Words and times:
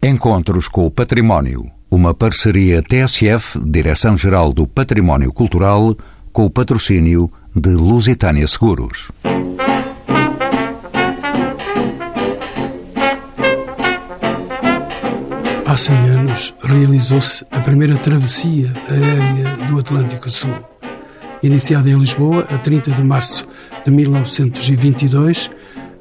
Encontros 0.00 0.68
com 0.68 0.86
o 0.86 0.90
Património. 0.92 1.68
Uma 1.90 2.14
parceria 2.14 2.80
TSF, 2.80 3.58
Direção-Geral 3.58 4.52
do 4.52 4.64
Património 4.64 5.32
Cultural, 5.32 5.96
com 6.32 6.44
o 6.44 6.50
patrocínio 6.50 7.28
de 7.52 7.70
Lusitânia 7.70 8.46
Seguros. 8.46 9.10
Há 15.66 15.76
100 15.76 15.96
anos 15.96 16.54
realizou-se 16.62 17.44
a 17.50 17.58
primeira 17.58 17.96
travessia 17.96 18.72
aérea 18.88 19.66
do 19.66 19.80
Atlântico 19.80 20.30
Sul. 20.30 20.54
Iniciada 21.42 21.90
em 21.90 21.98
Lisboa 21.98 22.46
a 22.48 22.56
30 22.56 22.92
de 22.92 23.02
março 23.02 23.48
de 23.84 23.90
1922, 23.90 25.50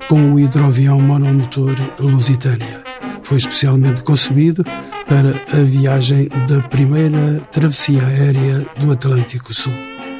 com 0.07 0.34
o 0.34 0.39
hidroavião 0.39 1.02
monomotor 1.02 1.73
Lusitânia 2.00 2.86
foi 3.28 3.36
especialmente 3.36 4.04
concebido 4.04 4.64
para 5.05 5.43
a 5.52 5.62
viagem 5.62 6.29
da 6.47 6.61
primeira 6.70 7.42
travessia 7.51 8.01
aérea 8.01 8.65
do 8.79 8.89
Atlântico 8.89 9.54
Sul. 9.54 9.74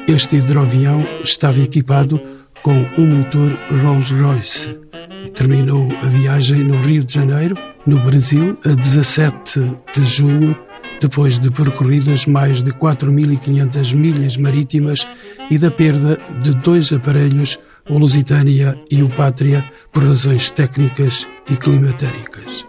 Este 0.06 0.36
hidroavião 0.36 1.02
estava 1.24 1.58
equipado 1.58 2.20
com 2.62 2.74
um 2.98 3.06
motor 3.06 3.58
Rolls-Royce 3.82 4.78
e 5.24 5.30
terminou 5.30 5.90
a 6.02 6.06
viagem 6.08 6.58
no 6.64 6.82
Rio 6.82 7.02
de 7.02 7.14
Janeiro, 7.14 7.56
no 7.86 7.98
Brasil, 8.00 8.58
a 8.66 8.74
17 8.74 9.58
de 9.94 10.04
junho, 10.04 10.54
depois 11.00 11.38
de 11.38 11.50
percorridas 11.50 12.26
mais 12.26 12.62
de 12.62 12.72
4.500 12.72 13.94
milhas 13.94 14.36
marítimas 14.36 15.08
e 15.50 15.56
da 15.56 15.70
perda 15.70 16.18
de 16.42 16.52
dois 16.56 16.92
aparelhos, 16.92 17.58
o 17.88 17.96
Lusitânia 17.96 18.78
e 18.90 19.02
o 19.02 19.08
Pátria, 19.08 19.64
por 19.94 20.04
razões 20.04 20.50
técnicas 20.50 21.26
e 21.50 21.56
climatéricas. 21.56 22.67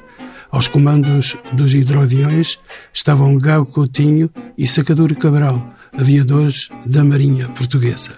Aos 0.51 0.67
comandos 0.67 1.37
dos 1.53 1.73
hidroaviões 1.73 2.59
estavam 2.91 3.37
Gago 3.37 3.67
Coutinho 3.67 4.29
e 4.57 4.67
Sacadura 4.67 5.13
Cabral, 5.13 5.73
aviadores 5.93 6.69
da 6.87 7.03
Marinha 7.03 7.47
Portuguesa. 7.49 8.17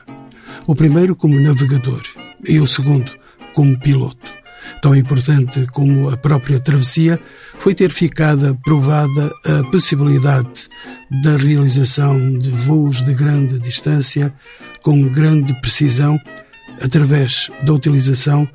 O 0.65 0.73
primeiro 0.73 1.15
como 1.15 1.39
navegador 1.39 2.01
e 2.47 2.59
o 2.59 2.65
segundo 2.65 3.11
como 3.53 3.77
piloto. 3.79 4.33
Tão 4.81 4.95
importante 4.95 5.67
como 5.73 6.09
a 6.09 6.15
própria 6.15 6.59
travessia 6.59 7.19
foi 7.59 7.75
ter 7.75 7.91
ficado 7.91 8.57
provada 8.63 9.31
a 9.45 9.63
possibilidade 9.69 10.69
da 11.23 11.35
realização 11.35 12.33
de 12.37 12.49
voos 12.49 13.01
de 13.01 13.13
grande 13.13 13.59
distância 13.59 14.33
com 14.81 15.07
grande 15.09 15.53
precisão 15.59 16.17
através 16.81 17.51
da 17.65 17.73
utilização 17.73 18.47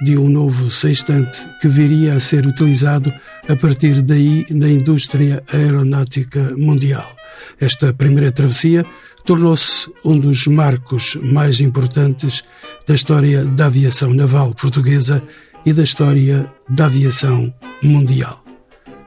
de 0.00 0.16
um 0.16 0.28
novo 0.28 0.70
sextante 0.70 1.46
que 1.60 1.68
viria 1.68 2.14
a 2.14 2.20
ser 2.20 2.46
utilizado 2.46 3.12
a 3.48 3.56
partir 3.56 4.02
daí 4.02 4.46
na 4.50 4.68
indústria 4.68 5.42
aeronáutica 5.52 6.54
mundial. 6.56 7.16
Esta 7.60 7.92
primeira 7.92 8.32
travessia 8.32 8.84
tornou-se 9.24 9.90
um 10.04 10.18
dos 10.18 10.46
marcos 10.46 11.16
mais 11.22 11.60
importantes 11.60 12.42
da 12.86 12.94
história 12.94 13.44
da 13.44 13.66
aviação 13.66 14.12
naval 14.12 14.54
portuguesa 14.54 15.22
e 15.64 15.72
da 15.72 15.82
história 15.82 16.50
da 16.68 16.86
aviação 16.86 17.52
mundial. 17.82 18.42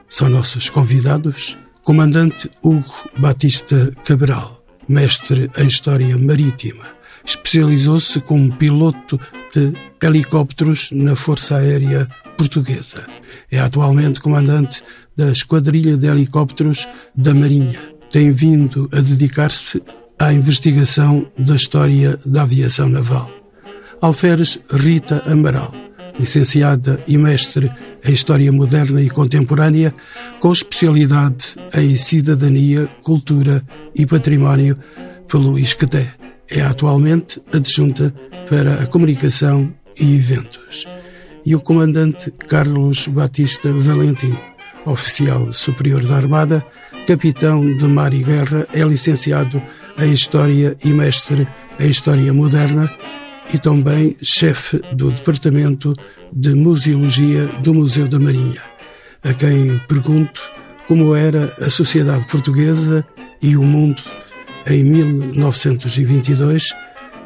São 0.08 0.28
nossos 0.28 0.70
convidados 0.70 1.58
Comandante 1.82 2.50
Hugo 2.62 2.94
Batista 3.18 3.92
Cabral, 4.04 4.60
mestre 4.88 5.50
em 5.56 5.68
História 5.68 6.16
Marítima, 6.18 6.95
especializou-se 7.26 8.20
como 8.20 8.56
piloto 8.56 9.20
de 9.52 9.72
helicópteros 10.02 10.90
na 10.92 11.16
Força 11.16 11.56
Aérea 11.56 12.08
Portuguesa. 12.38 13.06
É 13.50 13.58
atualmente 13.58 14.20
comandante 14.20 14.82
da 15.16 15.32
Esquadrilha 15.32 15.96
de 15.96 16.06
Helicópteros 16.06 16.86
da 17.14 17.34
Marinha. 17.34 17.78
Tem 18.10 18.30
vindo 18.30 18.88
a 18.92 19.00
dedicar-se 19.00 19.82
à 20.18 20.32
investigação 20.32 21.26
da 21.38 21.56
história 21.56 22.18
da 22.24 22.42
aviação 22.42 22.88
naval. 22.88 23.30
Alferes 24.00 24.58
Rita 24.70 25.22
Amaral, 25.26 25.74
licenciada 26.18 27.02
e 27.08 27.16
mestre 27.16 27.70
em 28.04 28.12
História 28.12 28.52
Moderna 28.52 29.00
e 29.00 29.10
Contemporânea, 29.10 29.92
com 30.38 30.52
especialidade 30.52 31.56
em 31.74 31.96
Cidadania, 31.96 32.86
Cultura 33.02 33.62
e 33.94 34.06
Património 34.06 34.78
pelo 35.26 35.58
ISCTE. 35.58 36.08
É 36.48 36.60
atualmente 36.60 37.42
adjunta 37.52 38.14
para 38.48 38.74
a 38.82 38.86
comunicação 38.86 39.72
e 39.98 40.16
eventos. 40.16 40.86
E 41.44 41.54
o 41.54 41.60
comandante 41.60 42.30
Carlos 42.30 43.06
Batista 43.08 43.72
Valentim, 43.72 44.36
oficial 44.84 45.52
superior 45.52 46.04
da 46.04 46.16
Armada, 46.16 46.64
capitão 47.06 47.72
de 47.76 47.84
mar 47.86 48.14
e 48.14 48.22
guerra, 48.22 48.66
é 48.72 48.82
licenciado 48.82 49.62
em 49.98 50.12
História 50.12 50.76
e 50.84 50.90
mestre 50.90 51.46
em 51.78 51.88
História 51.88 52.32
Moderna 52.32 52.90
e 53.52 53.58
também 53.58 54.16
chefe 54.22 54.80
do 54.92 55.10
Departamento 55.10 55.92
de 56.32 56.54
Museologia 56.54 57.46
do 57.62 57.74
Museu 57.74 58.08
da 58.08 58.18
Marinha, 58.18 58.62
a 59.22 59.32
quem 59.34 59.80
pergunto 59.88 60.40
como 60.86 61.14
era 61.14 61.52
a 61.60 61.70
sociedade 61.70 62.26
portuguesa 62.26 63.06
e 63.42 63.56
o 63.56 63.62
mundo 63.62 64.02
em 64.68 64.82
1922, 64.82 66.74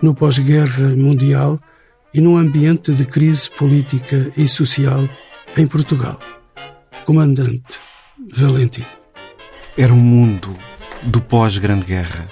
no 0.02 0.14
pós-guerra 0.14 0.88
mundial 0.96 1.58
e 2.12 2.20
num 2.20 2.36
ambiente 2.36 2.92
de 2.92 3.04
crise 3.04 3.50
política 3.50 4.30
e 4.36 4.46
social 4.46 5.08
em 5.56 5.66
Portugal. 5.66 6.18
Comandante 7.04 7.80
Valentim. 8.32 8.84
Era 9.76 9.92
um 9.92 9.96
mundo 9.96 10.56
do 11.06 11.20
pós-Grande 11.20 11.86
Guerra. 11.86 12.26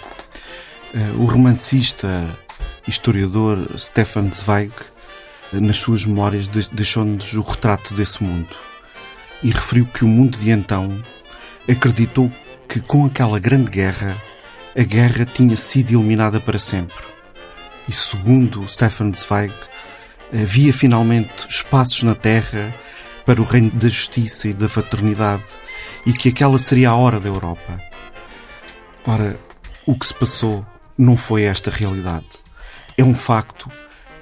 Eh, 0.95 1.13
o 1.17 1.25
romancista 1.25 2.39
historiador 2.87 3.79
Stefan 3.79 4.31
Zweig, 4.33 4.73
eh, 5.53 5.61
nas 5.61 5.79
suas 5.79 6.05
memórias, 6.05 6.49
deixou-nos 6.49 7.33
o 7.33 7.41
retrato 7.41 7.95
desse 7.95 8.23
mundo 8.23 8.55
e 9.43 9.51
referiu 9.51 9.87
que 9.87 10.05
o 10.05 10.09
mundo 10.09 10.37
de 10.37 10.51
então 10.51 11.03
acreditou 11.69 12.31
que 12.69 12.81
com 12.81 13.07
aquela 13.07 13.39
grande 13.39 13.71
guerra 13.71 14.21
a 14.79 14.83
guerra 14.85 15.27
tinha 15.27 15.57
sido 15.57 15.91
eliminada 15.91 16.41
para 16.41 16.57
sempre. 16.57 17.05
E 17.89 17.93
segundo 17.93 18.69
Stefan 18.69 19.13
Zweig, 19.13 19.53
havia 20.33 20.73
finalmente 20.73 21.49
espaços 21.49 22.05
na 22.05 22.15
Terra 22.15 22.73
para 23.27 23.43
o 23.43 23.45
reino 23.45 23.73
da 23.73 23.89
justiça 23.89 24.47
e 24.47 24.53
da 24.53 24.69
fraternidade 24.69 25.47
e 26.07 26.13
que 26.13 26.29
aquela 26.29 26.61
seria 26.61 26.91
a 26.91 26.95
hora 26.95 27.19
da 27.19 27.29
Europa. 27.29 27.81
Ora, 29.05 29.37
o 29.85 29.99
que 29.99 30.07
se 30.07 30.15
passou 30.15 30.65
não 30.97 31.17
foi 31.17 31.43
esta 31.43 31.73
realidade. 31.73 32.45
É 32.97 33.03
um 33.03 33.17
facto 33.17 33.69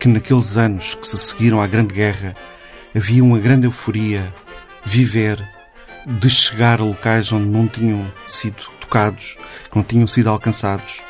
que 0.01 0.09
naqueles 0.09 0.57
anos 0.57 0.95
que 0.95 1.07
se 1.07 1.19
seguiram 1.19 1.61
à 1.61 1.67
Grande 1.67 1.93
Guerra 1.93 2.35
havia 2.95 3.23
uma 3.23 3.39
grande 3.39 3.67
euforia 3.67 4.33
de 4.87 4.91
viver, 4.91 5.47
de 6.07 6.31
chegar 6.31 6.81
a 6.81 6.85
locais 6.85 7.31
onde 7.31 7.47
não 7.47 7.69
tinham 7.69 8.11
sido 8.27 8.76
tocados, 8.87 9.37
que 9.71 9.77
não 9.77 9.83
tinham 9.83 10.07
sido 10.07 10.31
alcançados. 10.31 11.03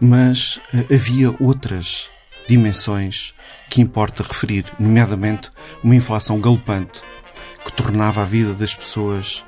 Mas 0.00 0.60
eh, 0.72 0.94
havia 0.94 1.34
outras 1.40 2.10
dimensões 2.48 3.34
que 3.70 3.80
importa 3.80 4.22
referir, 4.22 4.66
nomeadamente 4.78 5.50
uma 5.82 5.94
inflação 5.94 6.40
galopante 6.40 7.02
que 7.64 7.72
tornava 7.72 8.22
a 8.22 8.24
vida 8.24 8.52
das 8.52 8.74
pessoas 8.74 9.44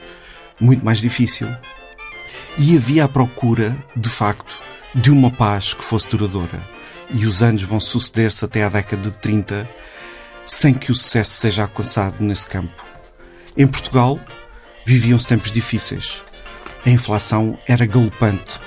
muito 0.59 0.85
mais 0.85 0.99
difícil. 0.99 1.49
E 2.59 2.77
havia 2.77 3.05
a 3.05 3.09
procura, 3.09 3.77
de 3.95 4.09
facto, 4.09 4.59
de 4.95 5.11
uma 5.11 5.31
paz 5.31 5.75
que 5.75 5.85
fosse 5.85 6.09
duradoura. 6.09 6.67
E 7.11 7.27
os 7.27 7.43
anos 7.43 7.63
vão 7.63 7.79
suceder-se 7.79 8.45
até 8.45 8.63
à 8.65 8.69
década 8.69 9.11
de 9.11 9.19
30 9.19 9.69
sem 10.45 10.73
que 10.73 10.91
o 10.91 10.95
sucesso 10.95 11.33
seja 11.33 11.63
alcançado 11.63 12.23
nesse 12.23 12.47
campo. 12.47 12.85
Em 13.57 13.67
Portugal, 13.67 14.19
viviam-se 14.87 15.27
tempos 15.27 15.51
difíceis 15.51 16.23
a 16.87 16.91
inflação 16.91 17.59
era 17.67 17.85
galopante. 17.85 18.61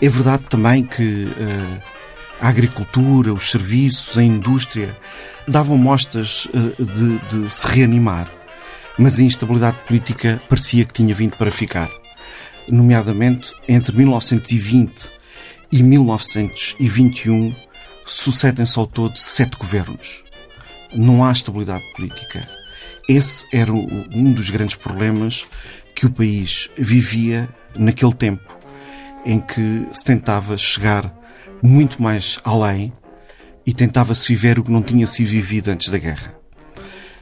É 0.00 0.08
verdade 0.08 0.44
também 0.44 0.82
que 0.82 1.24
uh, 1.24 1.82
a 2.40 2.48
agricultura, 2.48 3.32
os 3.32 3.50
serviços, 3.50 4.16
a 4.16 4.22
indústria 4.22 4.96
davam 5.46 5.76
mostras 5.76 6.46
uh, 6.46 6.82
de, 6.82 7.18
de 7.28 7.52
se 7.52 7.66
reanimar, 7.66 8.32
mas 8.98 9.18
a 9.18 9.22
instabilidade 9.22 9.76
política 9.86 10.42
parecia 10.48 10.86
que 10.86 10.94
tinha 10.94 11.14
vindo 11.14 11.36
para 11.36 11.50
ficar. 11.50 11.90
Nomeadamente, 12.70 13.52
entre 13.68 13.94
1920 13.94 15.12
e 15.70 15.82
1921 15.82 17.54
sucedem-se 18.04 18.78
ao 18.78 18.86
todo 18.86 19.16
sete 19.16 19.58
governos. 19.58 20.24
Não 20.94 21.22
há 21.22 21.32
estabilidade 21.32 21.84
política. 21.94 22.48
Esse 23.08 23.44
era 23.52 23.72
um 23.72 24.32
dos 24.32 24.48
grandes 24.48 24.74
problemas 24.74 25.46
que 25.96 26.04
o 26.04 26.10
país 26.10 26.70
vivia 26.76 27.48
naquele 27.76 28.12
tempo 28.12 28.54
em 29.24 29.40
que 29.40 29.88
se 29.90 30.04
tentava 30.04 30.56
chegar 30.56 31.12
muito 31.62 32.00
mais 32.00 32.38
além 32.44 32.92
e 33.64 33.72
tentava-se 33.72 34.28
viver 34.28 34.58
o 34.58 34.62
que 34.62 34.70
não 34.70 34.82
tinha 34.82 35.06
sido 35.06 35.28
vivido 35.28 35.70
antes 35.70 35.88
da 35.88 35.98
guerra. 35.98 36.38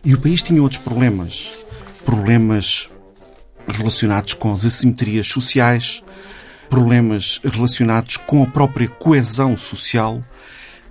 E 0.04 0.12
o 0.12 0.20
país 0.20 0.42
tinha 0.42 0.60
outros 0.60 0.82
problemas. 0.82 1.64
problemas 2.04 2.90
relacionados 3.66 4.34
com 4.34 4.52
as 4.52 4.62
assimetrias 4.62 5.26
sociais, 5.28 6.02
problemas 6.68 7.40
relacionados 7.42 8.18
com 8.18 8.42
a 8.42 8.46
própria 8.46 8.88
coesão 8.88 9.56
social, 9.56 10.20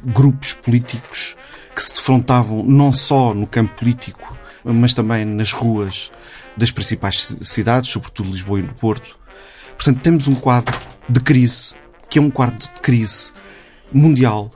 grupos 0.04 0.54
políticos 0.54 1.36
que 1.76 1.84
se 1.84 1.94
defrontavam 1.94 2.64
não 2.64 2.92
só 2.92 3.34
no 3.34 3.46
campo 3.46 3.76
político, 3.76 4.36
mas 4.64 4.94
também 4.94 5.24
nas 5.26 5.52
ruas 5.52 6.12
das 6.58 6.72
principais 6.72 7.36
cidades, 7.42 7.90
sobretudo 7.90 8.30
Lisboa 8.30 8.60
e 8.60 8.64
Porto. 8.64 9.18
Portanto, 9.76 10.02
temos 10.02 10.28
um 10.28 10.36
quadro 10.36 10.78
de 11.10 11.20
crise, 11.20 11.76
que 12.10 12.20
é 12.20 12.22
um 12.22 12.30
quadro 12.30 12.58
de 12.58 12.82
crise 12.82 13.32
mundial, 13.92 14.52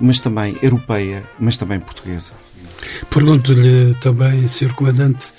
mas 0.00 0.18
também 0.18 0.56
europeia, 0.62 1.28
mas 1.38 1.56
também 1.56 1.78
portuguesa. 1.80 2.32
Pergunto-lhe 3.10 3.94
também, 4.00 4.46
Sr. 4.48 4.74
Comandante, 4.74 5.32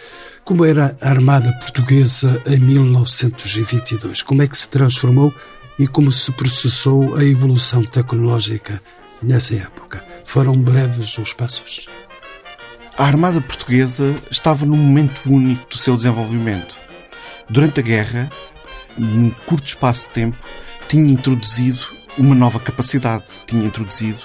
como 0.44 0.63
era 0.63 0.96
a 1.02 1.10
Armada 1.10 1.52
Portuguesa 1.54 2.42
em 2.46 2.60
1922? 2.60 4.22
Como 4.22 4.42
é 4.42 4.48
que 4.48 4.57
se 4.57 4.69
transformou 4.69 5.34
e 5.78 5.88
como 5.88 6.12
se 6.12 6.31
processou 6.31 7.16
a 7.16 7.24
evolução 7.24 7.84
tecnológica 7.84 8.81
nessa 9.22 9.56
época? 9.56 10.06
Foram 10.24 10.56
breves 10.57 11.18
os 11.18 11.34
passos? 11.34 11.88
A 12.97 13.06
Armada 13.06 13.42
Portuguesa 13.42 14.15
estava 14.31 14.65
num 14.65 14.77
momento 14.77 15.21
único 15.25 15.68
do 15.69 15.77
seu 15.77 15.95
desenvolvimento. 15.95 16.75
Durante 17.50 17.80
a 17.80 17.83
guerra, 17.83 18.31
num 18.97 19.30
curto 19.45 19.68
espaço 19.68 20.07
de 20.07 20.13
tempo, 20.13 20.38
tinha 20.88 21.12
introduzido 21.12 21.80
uma 22.18 22.33
nova 22.33 22.59
capacidade. 22.59 23.25
Tinha 23.45 23.65
introduzido 23.65 24.19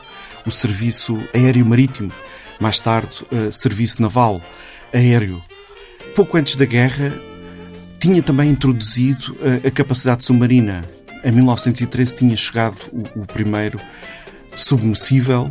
o 0.47 0.51
serviço 0.51 1.19
aéreo-marítimo, 1.35 2.13
mais 2.61 2.79
tarde, 2.79 3.25
uh, 3.33 3.51
serviço 3.51 4.01
naval 4.01 4.41
aéreo 4.93 5.43
pouco 6.15 6.37
antes 6.37 6.57
da 6.57 6.65
guerra, 6.65 7.15
tinha 7.99 8.23
também 8.23 8.51
introduzido 8.51 9.37
a, 9.43 9.69
a 9.69 9.71
capacidade 9.71 10.25
submarina. 10.25 10.85
Em 11.25 11.33
1913 11.33 12.17
tinha 12.17 12.37
chegado 12.37 12.77
o, 12.93 13.23
o 13.23 13.27
primeiro 13.27 13.81
submersível, 14.55 15.51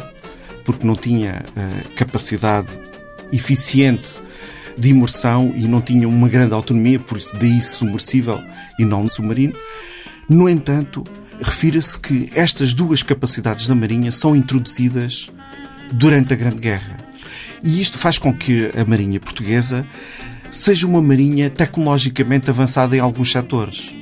porque 0.64 0.86
não 0.86 0.96
tinha 0.96 1.46
uh, 1.50 1.94
capacidade 1.96 2.89
eficiente 3.32 4.16
de 4.78 4.90
imersão 4.90 5.54
e 5.56 5.68
não 5.68 5.82
tinha 5.82 6.08
uma 6.08 6.30
grande 6.30 6.54
autonomia, 6.54 7.00
por 7.00 7.18
isso 7.18 7.36
daí 7.38 7.62
submersível 7.62 8.42
e 8.80 8.86
não 8.86 9.08
submarino. 9.08 9.54
No 10.28 10.48
entanto, 10.50 11.04
refira-se 11.42 12.00
que 12.00 12.30
estas 12.34 12.74
duas 12.74 13.04
capacidades 13.04 13.68
da 13.68 13.76
Marinha 13.76 14.12
são 14.12 14.36
introduzidas 14.36 15.30
durante 15.92 16.34
a 16.34 16.36
Grande 16.36 16.62
Guerra. 16.62 16.98
E 17.64 17.82
isto 17.82 17.98
faz 17.98 18.18
com 18.18 18.34
que 18.34 18.72
a 18.76 18.86
Marinha 18.86 19.20
Portuguesa 19.20 19.86
seja 20.50 20.88
uma 20.88 21.02
marinha 21.02 21.50
tecnologicamente 21.50 22.50
avançada 22.50 22.96
em 22.96 23.00
alguns 23.00 23.32
setores, 23.32 23.96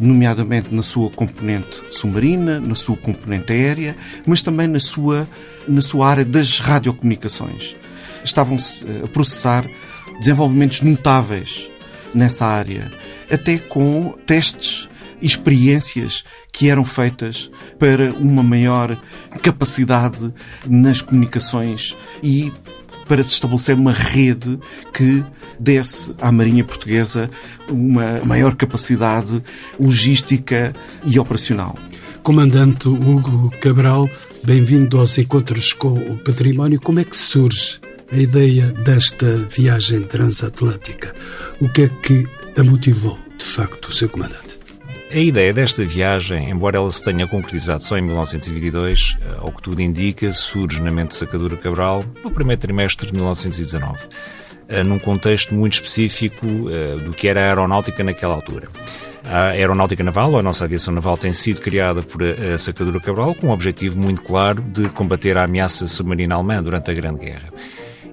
nomeadamente 0.00 0.74
na 0.74 0.82
sua 0.82 1.10
componente 1.10 1.82
submarina, 1.90 2.58
na 2.58 2.74
sua 2.74 2.96
componente 2.96 3.52
aérea, 3.52 3.94
mas 4.26 4.42
também 4.42 4.66
na 4.66 4.80
sua, 4.80 5.28
na 5.66 5.80
sua 5.80 6.08
área 6.08 6.24
das 6.24 6.60
radiocomunicações. 6.60 7.76
Estavam-se 8.24 8.86
eh, 8.86 9.02
a 9.04 9.08
processar 9.08 9.68
desenvolvimentos 10.18 10.80
notáveis 10.82 11.70
nessa 12.14 12.46
área, 12.46 12.90
até 13.30 13.58
com 13.58 14.14
testes 14.26 14.88
e 15.20 15.26
experiências 15.26 16.24
que 16.52 16.70
eram 16.70 16.84
feitas 16.84 17.50
para 17.78 18.12
uma 18.12 18.42
maior 18.42 18.96
capacidade 19.42 20.32
nas 20.66 21.00
comunicações 21.00 21.96
e 22.22 22.52
para 23.06 23.24
se 23.24 23.32
estabelecer 23.32 23.74
uma 23.74 23.92
rede 23.92 24.58
que 24.92 25.24
desse 25.58 26.14
à 26.20 26.30
Marinha 26.30 26.62
Portuguesa 26.62 27.30
uma 27.68 28.22
maior 28.24 28.54
capacidade 28.54 29.42
logística 29.80 30.74
e 31.04 31.18
operacional. 31.18 31.76
Comandante 32.22 32.88
Hugo 32.88 33.50
Cabral, 33.60 34.08
bem-vindo 34.44 34.98
aos 34.98 35.16
encontros 35.16 35.72
com 35.72 35.94
o 35.94 36.18
património. 36.18 36.80
Como 36.80 37.00
é 37.00 37.04
que 37.04 37.16
surge 37.16 37.80
a 38.10 38.16
ideia 38.16 38.66
desta 38.72 39.36
viagem 39.48 40.02
transatlântica? 40.02 41.14
O 41.60 41.68
que 41.68 41.82
é 41.82 41.88
que 41.88 42.26
a 42.58 42.64
motivou, 42.64 43.18
de 43.36 43.44
facto, 43.44 43.88
o 43.88 43.92
seu 43.92 44.08
comandante? 44.08 44.58
A 45.10 45.18
ideia 45.18 45.52
desta 45.52 45.84
viagem, 45.84 46.50
embora 46.50 46.76
ela 46.76 46.90
se 46.90 47.02
tenha 47.02 47.26
concretizado 47.26 47.82
só 47.82 47.96
em 47.98 48.02
1922, 48.02 49.16
eh, 49.20 49.34
ao 49.38 49.52
que 49.52 49.62
tudo 49.62 49.80
indica, 49.80 50.32
surge 50.32 50.80
na 50.80 50.90
mente 50.90 51.08
de 51.08 51.16
Sacadura 51.16 51.56
Cabral 51.56 52.04
no 52.22 52.30
primeiro 52.30 52.60
trimestre 52.60 53.06
de 53.06 53.14
1919, 53.14 53.98
eh, 54.68 54.82
num 54.82 54.98
contexto 54.98 55.54
muito 55.54 55.74
específico 55.74 56.46
eh, 56.70 56.96
do 57.04 57.12
que 57.12 57.28
era 57.28 57.40
a 57.40 57.44
aeronáutica 57.44 58.02
naquela 58.04 58.34
altura. 58.34 58.68
A 59.24 59.48
aeronáutica 59.48 60.02
naval, 60.02 60.32
ou 60.32 60.38
a 60.38 60.42
nossa 60.42 60.64
aviação 60.64 60.94
naval, 60.94 61.18
tem 61.18 61.32
sido 61.34 61.60
criada 61.60 62.02
por 62.02 62.22
Sacadura 62.58 62.98
Cabral 62.98 63.34
com 63.34 63.48
um 63.48 63.50
objetivo 63.50 63.98
muito 63.98 64.22
claro 64.22 64.62
de 64.62 64.88
combater 64.88 65.36
a 65.36 65.44
ameaça 65.44 65.86
submarina 65.86 66.34
alemã 66.34 66.62
durante 66.62 66.90
a 66.90 66.94
Grande 66.94 67.26
Guerra. 67.26 67.52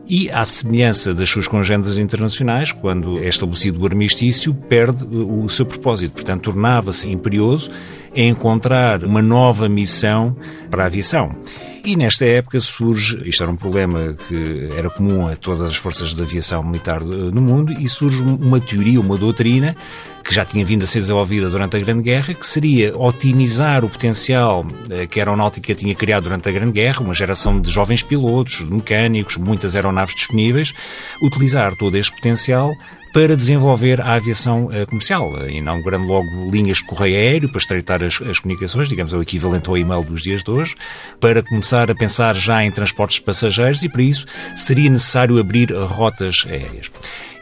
E, 0.07 0.29
à 0.29 0.45
semelhança 0.45 1.13
das 1.13 1.29
suas 1.29 1.47
congêneres 1.47 1.97
internacionais, 1.97 2.71
quando 2.71 3.17
é 3.17 3.27
estabelecido 3.27 3.81
o 3.81 3.85
armistício, 3.85 4.53
perde 4.53 5.03
o 5.03 5.49
seu 5.49 5.65
propósito. 5.65 6.13
Portanto, 6.13 6.43
tornava-se 6.43 7.09
imperioso 7.09 7.71
encontrar 8.15 9.03
uma 9.03 9.21
nova 9.21 9.67
missão 9.67 10.35
para 10.69 10.83
a 10.83 10.85
aviação. 10.87 11.35
E 11.83 11.95
nesta 11.95 12.25
época 12.25 12.59
surge, 12.59 13.21
isto 13.25 13.43
era 13.43 13.51
um 13.51 13.55
problema 13.55 14.17
que 14.27 14.69
era 14.75 14.89
comum 14.89 15.27
a 15.27 15.35
todas 15.35 15.61
as 15.61 15.75
forças 15.75 16.13
de 16.13 16.23
aviação 16.23 16.63
militar 16.63 17.01
no 17.01 17.41
mundo, 17.41 17.73
e 17.73 17.87
surge 17.87 18.21
uma 18.21 18.59
teoria, 18.59 18.99
uma 18.99 19.17
doutrina 19.17 19.75
que 20.23 20.33
já 20.33 20.43
tinha 20.43 20.65
vindo 20.65 20.81
a 20.81 20.87
ser 20.87 21.01
desenvolvida 21.01 21.51
durante 21.51 21.77
a 21.77 21.79
Grande 21.79 22.01
Guerra, 22.01 22.33
que 22.33 22.45
seria 22.45 22.97
otimizar 22.97 23.85
o 23.85 23.89
potencial 23.89 24.65
eh, 24.89 25.05
que 25.05 25.19
a 25.19 25.23
aeronáutica 25.23 25.75
tinha 25.75 25.93
criado 25.93 26.23
durante 26.23 26.49
a 26.49 26.51
Grande 26.51 26.71
Guerra, 26.71 27.01
uma 27.01 27.13
geração 27.13 27.61
de 27.61 27.69
jovens 27.69 28.01
pilotos, 28.01 28.65
de 28.65 28.73
mecânicos, 28.73 29.37
muitas 29.37 29.75
aeronaves 29.75 30.15
disponíveis, 30.15 30.73
utilizar 31.21 31.75
todo 31.75 31.95
este 31.95 32.11
potencial 32.11 32.71
para 33.15 33.33
desenvolver 33.33 34.01
a 34.01 34.15
aviação 34.15 34.65
uh, 34.65 34.85
comercial, 34.87 35.31
uh, 35.31 35.49
inaugurando 35.49 36.05
logo 36.05 36.51
linhas 36.51 36.79
de 36.79 36.83
correio 36.83 37.15
aéreo 37.15 37.47
para 37.47 37.59
estreitar 37.59 38.03
as, 38.03 38.21
as 38.21 38.39
comunicações, 38.39 38.89
digamos, 38.89 39.13
é 39.13 39.15
o 39.15 39.21
equivalente 39.21 39.69
ao 39.69 39.77
e-mail 39.77 40.03
dos 40.03 40.21
dias 40.21 40.43
de 40.43 40.51
hoje, 40.51 40.75
para 41.17 41.41
começar 41.41 41.89
a 41.89 41.95
pensar 41.95 42.35
já 42.35 42.61
em 42.61 42.69
transportes 42.69 43.19
de 43.19 43.21
passageiros 43.21 43.83
e, 43.83 43.87
para 43.87 44.01
isso, 44.01 44.25
seria 44.53 44.89
necessário 44.89 45.39
abrir 45.39 45.71
rotas 45.71 46.43
aéreas. 46.45 46.91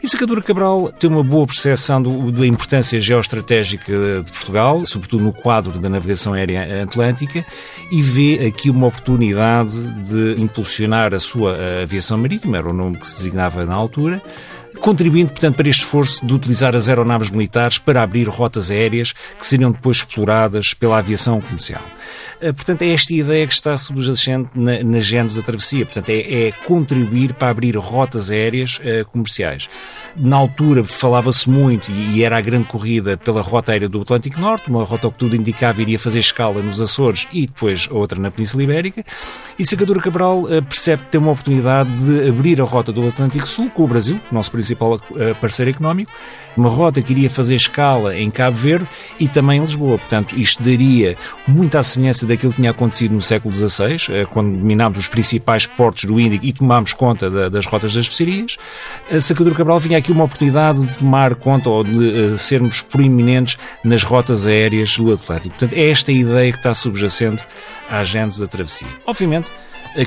E 0.00 0.06
Sacadura 0.06 0.42
Cabral 0.42 0.92
tem 0.92 1.10
uma 1.10 1.24
boa 1.24 1.46
percepção 1.46 2.00
do, 2.00 2.30
da 2.30 2.46
importância 2.46 3.00
geoestratégica 3.00 4.22
de 4.22 4.30
Portugal, 4.30 4.84
sobretudo 4.84 5.24
no 5.24 5.32
quadro 5.32 5.80
da 5.80 5.88
navegação 5.88 6.34
aérea 6.34 6.84
atlântica, 6.84 7.44
e 7.90 8.00
vê 8.00 8.46
aqui 8.46 8.70
uma 8.70 8.86
oportunidade 8.86 9.74
de 10.02 10.40
impulsionar 10.40 11.14
a 11.14 11.18
sua 11.18 11.56
aviação 11.82 12.18
marítima, 12.18 12.58
era 12.58 12.68
o 12.68 12.72
nome 12.72 12.98
que 12.98 13.08
se 13.08 13.16
designava 13.16 13.64
na 13.64 13.74
altura, 13.74 14.22
contribuindo, 14.80 15.30
portanto, 15.30 15.56
para 15.56 15.68
este 15.68 15.82
esforço 15.82 16.26
de 16.26 16.34
utilizar 16.34 16.74
as 16.74 16.88
aeronaves 16.88 17.30
militares 17.30 17.78
para 17.78 18.02
abrir 18.02 18.28
rotas 18.28 18.70
aéreas 18.70 19.12
que 19.12 19.46
seriam 19.46 19.70
depois 19.70 19.98
exploradas 19.98 20.74
pela 20.74 20.98
aviação 20.98 21.40
comercial. 21.40 21.82
Eh, 22.40 22.52
portanto, 22.52 22.82
é 22.82 22.90
esta 22.90 23.12
ideia 23.12 23.46
que 23.46 23.52
está 23.52 23.76
subjacente 23.76 24.50
na, 24.54 24.82
na 24.82 25.00
gênese 25.00 25.36
da 25.36 25.42
travessia. 25.42 25.84
Portanto, 25.84 26.08
é, 26.10 26.48
é 26.48 26.52
contribuir 26.64 27.34
para 27.34 27.50
abrir 27.50 27.76
rotas 27.76 28.30
aéreas 28.30 28.78
uh, 28.78 29.08
comerciais. 29.10 29.68
Na 30.16 30.36
altura 30.36 30.84
falava-se 30.84 31.48
muito, 31.48 31.90
e, 31.90 32.16
e, 32.16 32.22
era 32.22 32.36
a 32.38 32.40
grande 32.40 32.66
corrida 32.66 33.16
pela 33.16 33.42
rota 33.42 33.72
aérea 33.72 33.88
do 33.88 34.00
Atlântico 34.00 34.40
Norte, 34.40 34.68
uma 34.68 34.84
rota 34.84 35.10
que 35.10 35.18
tudo 35.18 35.36
indicava 35.36 35.80
iria 35.80 35.98
fazer 35.98 36.20
escala 36.20 36.62
nos 36.62 36.80
Açores 36.80 37.26
e 37.32 37.46
depois 37.46 37.88
outra 37.90 38.20
na 38.20 38.30
Península 38.30 38.62
Ibérica. 38.62 39.04
E 39.58 39.66
Sacadura 39.66 40.00
Cabral 40.00 40.42
uh, 40.42 40.62
percebe 40.62 41.04
que 41.04 41.10
tem 41.10 41.20
uma 41.20 41.32
oportunidade 41.32 41.90
de 42.06 42.28
abrir 42.28 42.60
a 42.60 42.64
rota 42.64 42.92
do 42.92 43.06
Atlântico 43.08 43.48
Sul 43.48 43.70
com 43.70 43.84
o 43.84 43.88
Brasil, 43.88 44.20
nosso 44.30 44.50
principal 44.50 44.94
uh, 44.94 45.34
parceiro 45.40 45.70
económico, 45.70 46.10
uma 46.56 46.68
rota 46.68 47.02
que 47.02 47.12
iria 47.12 47.30
fazer 47.30 47.56
escala 47.56 48.16
em 48.16 48.30
Cabo 48.30 48.56
Verde 48.56 48.86
e 49.18 49.28
também 49.28 49.58
em 49.58 49.62
Lisboa. 49.62 49.98
Portanto, 49.98 50.38
isto 50.38 50.62
daria 50.62 51.16
muita 51.46 51.82
semelhança 51.82 52.23
daquilo 52.26 52.52
que 52.52 52.56
tinha 52.56 52.70
acontecido 52.70 53.14
no 53.14 53.22
século 53.22 53.54
XVI, 53.54 53.96
eh, 54.10 54.24
quando 54.24 54.56
dominámos 54.56 54.98
os 54.98 55.08
principais 55.08 55.66
portos 55.66 56.04
do 56.04 56.20
Índico 56.20 56.44
e 56.44 56.52
tomámos 56.52 56.92
conta 56.92 57.50
das 57.50 57.66
rotas 57.66 57.94
das 57.94 58.04
especiarias. 58.04 58.56
A 59.10 59.20
Sacadura 59.20 59.54
Cabral 59.54 59.80
vinha 59.80 59.98
aqui 59.98 60.12
uma 60.12 60.24
oportunidade 60.24 60.86
de 60.86 60.94
tomar 60.96 61.34
conta 61.34 61.68
ou 61.68 61.84
de 61.84 61.92
uh, 61.92 62.38
sermos 62.38 62.82
proeminentes 62.82 63.58
nas 63.82 64.02
rotas 64.02 64.46
aéreas 64.46 64.96
do 64.96 65.12
Atlântico. 65.12 65.50
Portanto, 65.50 65.74
é 65.74 65.90
esta 65.90 66.12
ideia 66.12 66.52
que 66.52 66.58
está 66.58 66.74
subjacente 66.74 67.44
à 67.88 68.02
gênese 68.04 68.40
da 68.40 68.46
travessia. 68.46 68.88
Obviamente, 69.06 69.50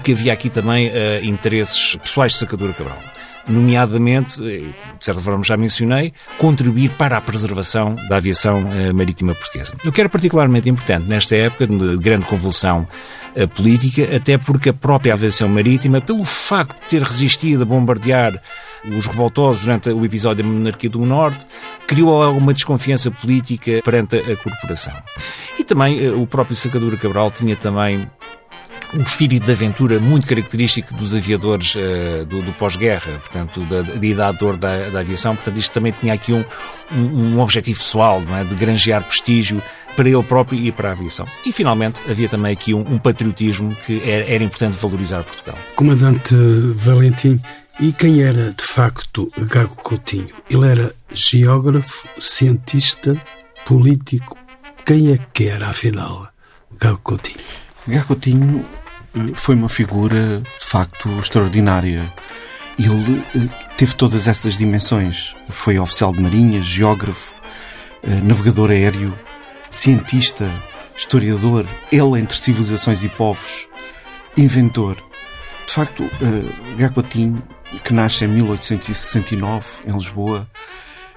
que 0.04 0.12
havia 0.12 0.34
aqui 0.34 0.50
também 0.50 0.92
interesses 1.24 1.96
pessoais 1.96 2.34
de 2.34 2.40
Sacadura 2.40 2.74
Cabral. 2.74 3.00
Nomeadamente, 3.48 4.42
de 4.42 4.74
certa 5.00 5.22
forma 5.22 5.44
já 5.44 5.56
mencionei, 5.58 6.14
contribuir 6.38 6.92
para 6.92 7.18
a 7.18 7.22
preservação 7.22 7.96
da 8.10 8.18
aviação 8.18 8.72
eh, 8.72 8.92
marítima 8.92 9.34
portuguesa. 9.34 9.74
O 9.86 9.92
que 9.92 10.02
era 10.02 10.10
particularmente 10.10 10.70
importante 10.70 11.08
nesta 11.08 11.36
época 11.36 11.68
de 11.68 11.98
grande 11.98 12.26
convulsão 12.26 12.88
eh, 13.36 13.46
política, 13.46 14.16
até 14.16 14.38
porque 14.38 14.70
a 14.70 14.74
própria 14.74 15.14
aviação 15.14 15.48
marítima, 15.48 16.02
pelo 16.02 16.26
facto 16.26 16.76
de 16.82 16.88
ter 16.88 17.04
resistido 17.04 17.62
a 17.62 17.66
bombardear 17.66 18.42
os 18.84 19.06
revoltosos 19.06 19.64
durante 19.64 19.90
o 19.90 20.04
episódio 20.04 20.44
da 20.44 20.50
monarquia 20.50 20.90
do 20.90 21.06
Norte, 21.06 21.46
criou 21.86 22.24
alguma 22.24 22.54
desconfiança 22.54 23.12
política 23.12 23.82
perante 23.84 24.18
a 24.18 24.36
corporação. 24.38 24.94
E 25.60 25.64
também 25.64 26.04
eh, 26.04 26.12
o 26.12 26.26
próprio 26.26 26.56
Sacadura 26.56 26.98
Cabral 26.98 27.30
tinha 27.30 27.56
também 27.56 28.10
um 28.94 29.02
espírito 29.02 29.46
de 29.46 29.52
aventura 29.52 30.00
muito 30.00 30.28
característico 30.28 30.94
dos 30.94 31.14
aviadores 31.14 31.76
uh, 31.76 32.26
do, 32.26 32.42
do 32.42 32.54
pós-guerra, 32.54 33.20
portanto, 33.20 33.62
da, 33.66 33.82
da 33.82 34.06
idade 34.06 34.38
de 34.38 34.46
ouro 34.46 34.58
da, 34.58 34.90
da, 34.90 35.00
aviação. 35.00 35.36
Portanto, 35.36 35.58
isto 35.58 35.72
também 35.72 35.92
tinha 35.92 36.14
aqui 36.14 36.32
um, 36.34 36.46
um, 36.92 37.36
um 37.36 37.40
objetivo 37.40 37.80
pessoal, 37.80 38.22
é? 38.36 38.44
de 38.44 38.56
granjear 38.56 39.04
prestígio 39.04 39.62
para 39.96 40.08
ele 40.08 40.24
próprio 40.24 40.60
e 40.60 40.72
para 40.72 40.90
a 40.90 40.92
aviação. 40.92 41.28
E, 41.46 41.52
finalmente, 41.52 42.04
havia 42.10 42.30
também 42.30 42.54
aqui 42.54 42.74
um, 42.74 42.80
um 42.80 43.00
patriotismo 43.00 43.76
que 43.86 44.02
era, 44.04 44.32
era 44.32 44.44
importante 44.44 44.78
valorizar 44.78 45.24
Portugal. 45.24 45.58
Comandante 45.76 46.36
Valentim, 46.76 47.42
e 47.80 47.92
quem 47.92 48.22
era 48.22 48.54
de 48.54 48.64
facto 48.64 49.30
Gago 49.38 49.76
Coutinho? 49.76 50.30
Ele 50.50 50.68
era 50.68 50.96
geógrafo, 51.14 52.08
cientista, 52.20 53.22
político. 53.66 54.38
Quem 54.86 55.12
é 55.12 55.18
que 55.34 55.48
era, 55.48 55.68
afinal, 55.68 56.30
Gago 56.80 57.00
Coutinho? 57.04 57.67
Gago 57.88 58.08
Coutinho 58.08 58.66
eh, 59.16 59.32
foi 59.34 59.56
uma 59.56 59.70
figura 59.70 60.42
de 60.42 60.66
facto 60.66 61.10
extraordinária. 61.20 62.14
Ele 62.78 63.24
eh, 63.34 63.68
teve 63.78 63.96
todas 63.96 64.28
essas 64.28 64.58
dimensões. 64.58 65.36
Foi 65.48 65.80
oficial 65.80 66.12
de 66.12 66.20
marinha, 66.20 66.62
geógrafo, 66.62 67.34
eh, 68.04 68.20
navegador 68.22 68.72
aéreo, 68.72 69.18
cientista, 69.70 70.52
historiador, 70.98 71.66
ele 71.90 72.20
entre 72.20 72.38
civilizações 72.38 73.04
e 73.04 73.10
povos, 73.10 73.70
inventor. 74.36 74.98
De 75.66 75.74
facto, 75.74 76.10
Gagotinho 76.78 77.42
que 77.84 77.94
nasce 77.94 78.26
em 78.26 78.30
1869 78.30 79.66
em 79.86 79.92
Lisboa, 79.92 80.50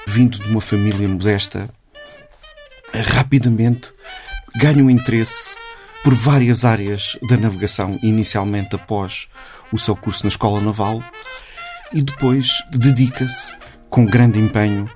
vindo 0.06 0.38
de 0.38 0.48
uma 0.48 0.60
família 0.60 1.08
modesta, 1.08 1.70
rapidamente 2.92 3.92
ganha 4.56 4.82
um 4.82 4.90
interesse 4.90 5.56
por 6.02 6.14
várias 6.14 6.64
áreas 6.64 7.18
da 7.28 7.36
navegação, 7.36 7.98
inicialmente 8.02 8.74
após 8.74 9.28
o 9.72 9.78
seu 9.78 9.94
curso 9.94 10.24
na 10.24 10.28
Escola 10.28 10.60
Naval, 10.60 11.02
e 11.92 12.02
depois 12.02 12.62
dedica-se 12.72 13.52
com 13.88 14.06
grande 14.06 14.38
empenho 14.38 14.88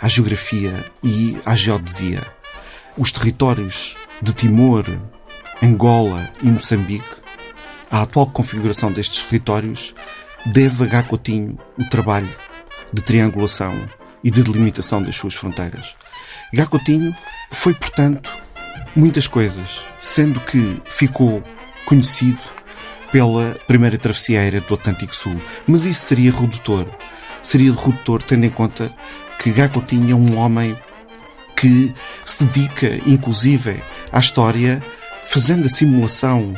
à 0.00 0.08
geografia 0.08 0.90
e 1.02 1.36
à 1.44 1.54
geodesia. 1.54 2.26
Os 2.96 3.12
territórios 3.12 3.96
de 4.22 4.32
Timor, 4.32 4.84
Angola 5.62 6.30
e 6.42 6.46
Moçambique, 6.46 7.04
a 7.90 8.02
atual 8.02 8.26
configuração 8.26 8.90
destes 8.90 9.22
territórios 9.22 9.94
deve 10.46 10.84
a 10.84 10.86
Gacotinho 10.86 11.58
o 11.78 11.88
trabalho 11.88 12.34
de 12.92 13.02
triangulação 13.02 13.88
e 14.22 14.30
de 14.30 14.42
delimitação 14.42 15.02
das 15.02 15.16
suas 15.16 15.34
fronteiras. 15.34 15.96
Gacotinho 16.52 17.14
foi, 17.50 17.74
portanto, 17.74 18.45
muitas 18.96 19.28
coisas, 19.28 19.84
sendo 20.00 20.40
que 20.40 20.80
ficou 20.86 21.42
conhecido 21.84 22.40
pela 23.12 23.54
primeira 23.66 23.98
travessia 23.98 24.60
do 24.60 24.74
Atlântico 24.74 25.14
Sul. 25.14 25.40
Mas 25.66 25.84
isso 25.84 26.00
seria 26.00 26.32
redutor. 26.32 26.86
Seria 27.42 27.72
redutor 27.72 28.22
tendo 28.22 28.46
em 28.46 28.50
conta 28.50 28.90
que 29.38 29.52
Gacotinho 29.52 30.10
é 30.10 30.14
um 30.14 30.38
homem 30.38 30.76
que 31.54 31.94
se 32.24 32.46
dedica, 32.46 33.00
inclusive, 33.06 33.82
à 34.10 34.18
história, 34.18 34.82
fazendo 35.24 35.66
a 35.66 35.68
simulação 35.68 36.54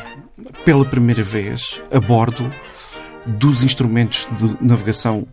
pela 0.64 0.84
primeira 0.84 1.22
vez 1.22 1.80
a 1.92 2.00
bordo 2.00 2.52
dos 3.26 3.62
instrumentos 3.62 4.26
de 4.32 4.56
navegação 4.60 5.26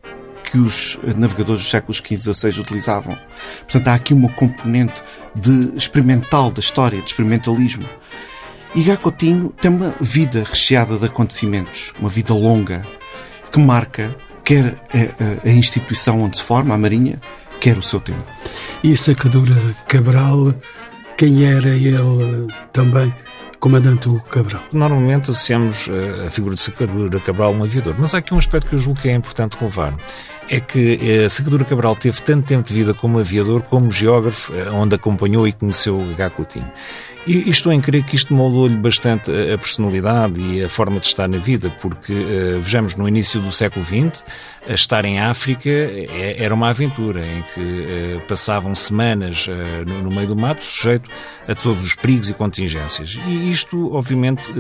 que 0.55 0.59
os 0.59 0.97
navegadores 1.17 1.63
dos 1.63 1.69
séculos 1.69 1.97
XV 1.97 2.13
e 2.13 2.33
XVI 2.33 2.61
utilizavam. 2.61 3.17
Portanto, 3.63 3.87
há 3.89 3.93
aqui 3.93 4.13
uma 4.13 4.29
componente 4.29 5.03
de 5.35 5.75
experimental 5.75 6.49
da 6.49 6.61
história, 6.61 7.01
de 7.01 7.07
experimentalismo. 7.07 7.85
E 8.73 8.81
Gacotinho 8.83 9.53
tem 9.59 9.69
uma 9.69 9.93
vida 9.99 10.45
recheada 10.45 10.97
de 10.97 11.07
acontecimentos, 11.07 11.91
uma 11.99 12.07
vida 12.07 12.33
longa, 12.33 12.87
que 13.51 13.59
marca 13.59 14.15
quer 14.45 14.77
a, 14.93 15.47
a, 15.47 15.49
a 15.49 15.51
instituição 15.51 16.21
onde 16.21 16.37
se 16.37 16.43
forma, 16.43 16.73
a 16.73 16.77
Marinha, 16.77 17.19
quer 17.59 17.77
o 17.77 17.81
seu 17.81 17.99
tempo. 17.99 18.23
E 18.81 18.95
Sacadura 18.95 19.57
Cabral, 19.89 20.55
quem 21.17 21.43
era 21.43 21.69
ele 21.69 22.47
também? 22.71 23.13
Comandante 23.65 24.07
Hugo 24.07 24.23
Cabral. 24.25 24.61
Normalmente 24.71 25.31
associamos 25.31 25.89
eh, 25.89 26.27
a 26.27 26.29
figura 26.29 26.53
de 26.53 26.61
Sacadura 26.61 27.19
Cabral 27.19 27.51
a 27.51 27.57
um 27.57 27.63
aviador, 27.63 27.95
mas 27.97 28.13
há 28.13 28.19
aqui 28.19 28.31
um 28.31 28.37
aspecto 28.37 28.69
que 28.69 28.75
eu 28.75 28.79
julgo 28.79 29.01
que 29.01 29.09
é 29.09 29.13
importante 29.13 29.57
relevar. 29.57 29.95
É 30.49 30.59
que 30.59 30.99
eh, 31.01 31.29
Sacadura 31.29 31.65
Cabral 31.65 31.95
teve 31.95 32.21
tanto 32.21 32.45
tempo 32.45 32.67
de 32.67 32.73
vida 32.73 32.93
como 32.93 33.19
aviador, 33.19 33.63
como 33.63 33.91
geógrafo, 33.91 34.53
eh, 34.53 34.69
onde 34.69 34.95
acompanhou 34.95 35.47
e 35.47 35.51
conheceu 35.51 35.99
H. 36.11 36.29
Coutinho. 36.31 36.71
E 37.27 37.49
estou 37.49 37.73
em 37.73 37.81
crer 37.81 38.03
que 38.03 38.15
isto 38.15 38.31
moldou-lhe 38.35 38.75
bastante 38.75 39.31
a 39.31 39.57
personalidade 39.57 40.39
e 40.39 40.63
a 40.63 40.69
forma 40.69 40.99
de 40.99 41.07
estar 41.07 41.27
na 41.27 41.39
vida, 41.39 41.71
porque, 41.81 42.13
uh, 42.13 42.61
vejamos, 42.61 42.93
no 42.93 43.07
início 43.07 43.41
do 43.41 43.51
século 43.51 43.83
XX, 43.83 44.23
estar 44.67 45.03
em 45.05 45.19
África 45.19 45.67
é, 45.67 46.35
era 46.37 46.53
uma 46.53 46.69
aventura 46.69 47.25
em 47.25 47.41
que 47.41 47.59
uh, 47.59 48.21
passavam 48.27 48.75
semanas 48.75 49.47
uh, 49.47 49.89
no, 49.89 50.03
no, 50.03 50.11
meio 50.11 50.27
do 50.27 50.35
mato, 50.35 50.63
sujeito 50.63 51.09
a 51.47 51.55
todos 51.55 51.83
os 51.83 51.95
perigos 51.95 52.29
e 52.29 52.33
contingências. 52.35 53.17
E 53.25 53.49
isto, 53.49 53.91
obviamente, 53.91 54.51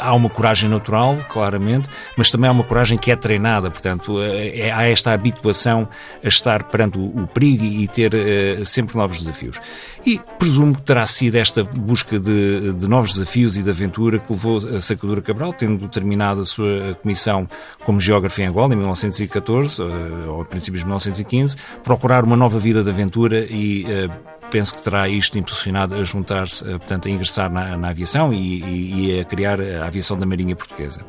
há 0.00 0.14
uma 0.14 0.28
coragem 0.28 0.68
natural, 0.68 1.16
claramente, 1.28 1.88
mas 2.16 2.30
também 2.30 2.48
há 2.48 2.52
uma 2.52 2.64
coragem 2.64 2.98
que 2.98 3.10
é 3.10 3.16
treinada, 3.16 3.70
portanto, 3.70 4.20
é, 4.22 4.58
é 4.58 4.72
há 4.72 4.84
esta 4.84 5.12
habituação 5.12 5.88
a 6.22 6.28
estar 6.28 6.64
perante 6.64 6.98
o, 6.98 7.22
o 7.22 7.26
perigo 7.26 7.64
e 7.64 7.88
ter 7.88 8.12
uh, 8.14 8.66
sempre 8.66 8.96
novos 8.96 9.18
desafios. 9.18 9.60
E 10.04 10.20
presumo 10.38 10.74
que 10.74 10.82
terá 10.82 11.06
sido 11.06 11.36
esta 11.36 11.64
busca 11.64 12.18
de, 12.18 12.72
de, 12.72 12.88
novos 12.88 13.12
desafios 13.12 13.56
e 13.56 13.62
de 13.62 13.70
aventura 13.70 14.18
que 14.18 14.32
levou 14.32 14.58
a 14.58 14.80
Sacadura 14.80 15.22
Cabral, 15.22 15.52
tendo 15.52 15.88
terminado 15.88 16.42
a 16.42 16.44
sua 16.44 16.98
comissão 17.02 17.48
como 17.84 18.00
geógrafo 18.00 18.40
em 18.42 18.46
Angola, 18.46 18.74
em 18.74 18.76
1914, 18.76 19.82
uh, 19.82 19.84
eh, 19.84 20.28
ou 20.28 20.42
a 20.42 20.44
princípios 20.44 20.80
de 20.80 20.86
1915, 20.86 21.56
procurar 21.82 22.24
uma 22.24 22.36
nova 22.36 22.58
vida 22.58 22.82
de 22.82 22.90
aventura 22.90 23.46
e 23.48 23.84
uh, 23.84 24.33
penso 24.50 24.74
que 24.74 24.82
terá 24.82 25.08
isto 25.08 25.38
impulsionado 25.38 25.94
a 25.94 26.04
juntar-se, 26.04 26.64
eh, 26.64 26.78
portanto, 26.78 27.08
a 27.08 27.10
ingressar 27.10 27.50
na, 27.50 27.76
na 27.76 27.88
aviação 27.88 28.32
e, 28.32 28.62
e, 28.62 29.16
e, 29.16 29.20
a 29.20 29.24
criar 29.24 29.60
a 29.60 29.86
aviação 29.86 30.16
da 30.16 30.26
Marinha 30.26 30.54
Portuguesa. 30.54 31.02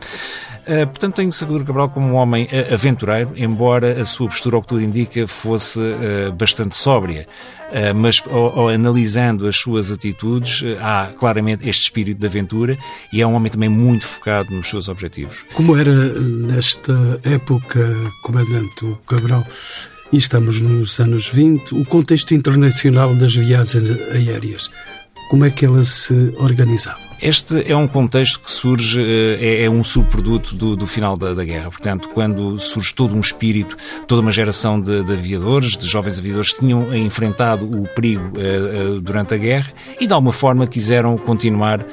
Uh, 0.68 0.88
portanto, 0.88 1.16
tenho 1.16 1.32
Sacadura 1.32 1.64
Cabral 1.64 1.90
como 1.90 2.08
um 2.08 2.16
homem 2.16 2.48
eh, 2.52 2.74
aventureiro, 2.74 3.34
embora 3.36 4.02
a 4.02 4.06
sua 4.06 4.28
postura, 4.28 4.56
ao 4.56 4.62
que 4.64 4.68
tudo 4.68 4.82
indica, 4.82 5.28
fosse 5.28 5.80
uh, 5.80 6.34
bastante 6.34 6.76
sóbria. 6.76 7.28
Uh, 7.66 7.94
mas 7.96 8.24
analisando 8.74 9.48
as 9.48 9.58
suas 9.58 9.92
atitudes, 9.92 10.64
há 10.80 11.12
claramente 11.18 11.68
este 11.68 11.84
espírito 11.84 12.20
de 12.20 12.26
aventura 12.26 12.78
e 13.12 13.22
é 13.22 13.28
um 13.28 13.34
homem 13.34 13.52
também 13.52 13.70
muito 13.70 14.06
focado 14.06 14.52
nos 14.52 14.70
seus 14.70 14.88
objetivos. 14.88 15.46
Como 15.54 15.76
era 15.78 15.94
nesta 15.94 17.20
época, 17.24 17.82
comandante 18.24 18.96
Cabral, 19.08 19.46
e 20.12 20.18
estamos 20.18 20.62
nos 20.62 21.00
anos 21.00 21.30
20, 21.30 21.76
o 21.76 21.86
contexto 21.86 22.34
internacional 22.34 23.14
das 23.16 23.36
viagens 23.36 23.90
aéreas. 24.12 24.70
Como 25.30 25.46
é 25.46 25.50
que 25.50 25.66
ela 25.66 25.84
se 25.84 26.34
organizava? 26.38 27.15
Este 27.22 27.72
é 27.72 27.76
um 27.76 27.88
contexto 27.88 28.42
que 28.42 28.52
surge, 28.52 29.02
eh, 29.02 29.62
é, 29.62 29.64
é 29.64 29.70
um 29.70 29.84
subproduto 29.84 30.54
do, 30.54 30.76
do 30.76 30.86
final 30.86 31.16
da, 31.16 31.34
da, 31.34 31.46
guerra. 31.46 31.70
Portanto, 31.70 32.10
quando 32.10 32.60
surge 32.60 32.94
todo 32.94 33.16
um 33.16 33.22
espírito, 33.22 33.78
toda 34.06 34.22
uma 34.22 34.32
geração 34.32 34.80
de, 34.80 35.02
de 35.04 35.14
aviadores, 35.14 35.78
de 35.78 35.88
jovens 35.88 36.20
aviadores 36.20 36.54
que 36.54 36.60
tinham 36.60 36.94
enfrentado 36.94 37.66
o 37.66 37.88
perigo 37.88 38.34
uh, 38.38 38.96
uh, 38.96 39.02
durante 39.02 39.34
a 39.34 39.38
guerra 39.38 39.72
e 40.00 40.06
de 40.06 40.14
alguma 40.14 40.34
forma 40.34 40.68
quiseram 40.68 41.18
continuar 41.18 41.86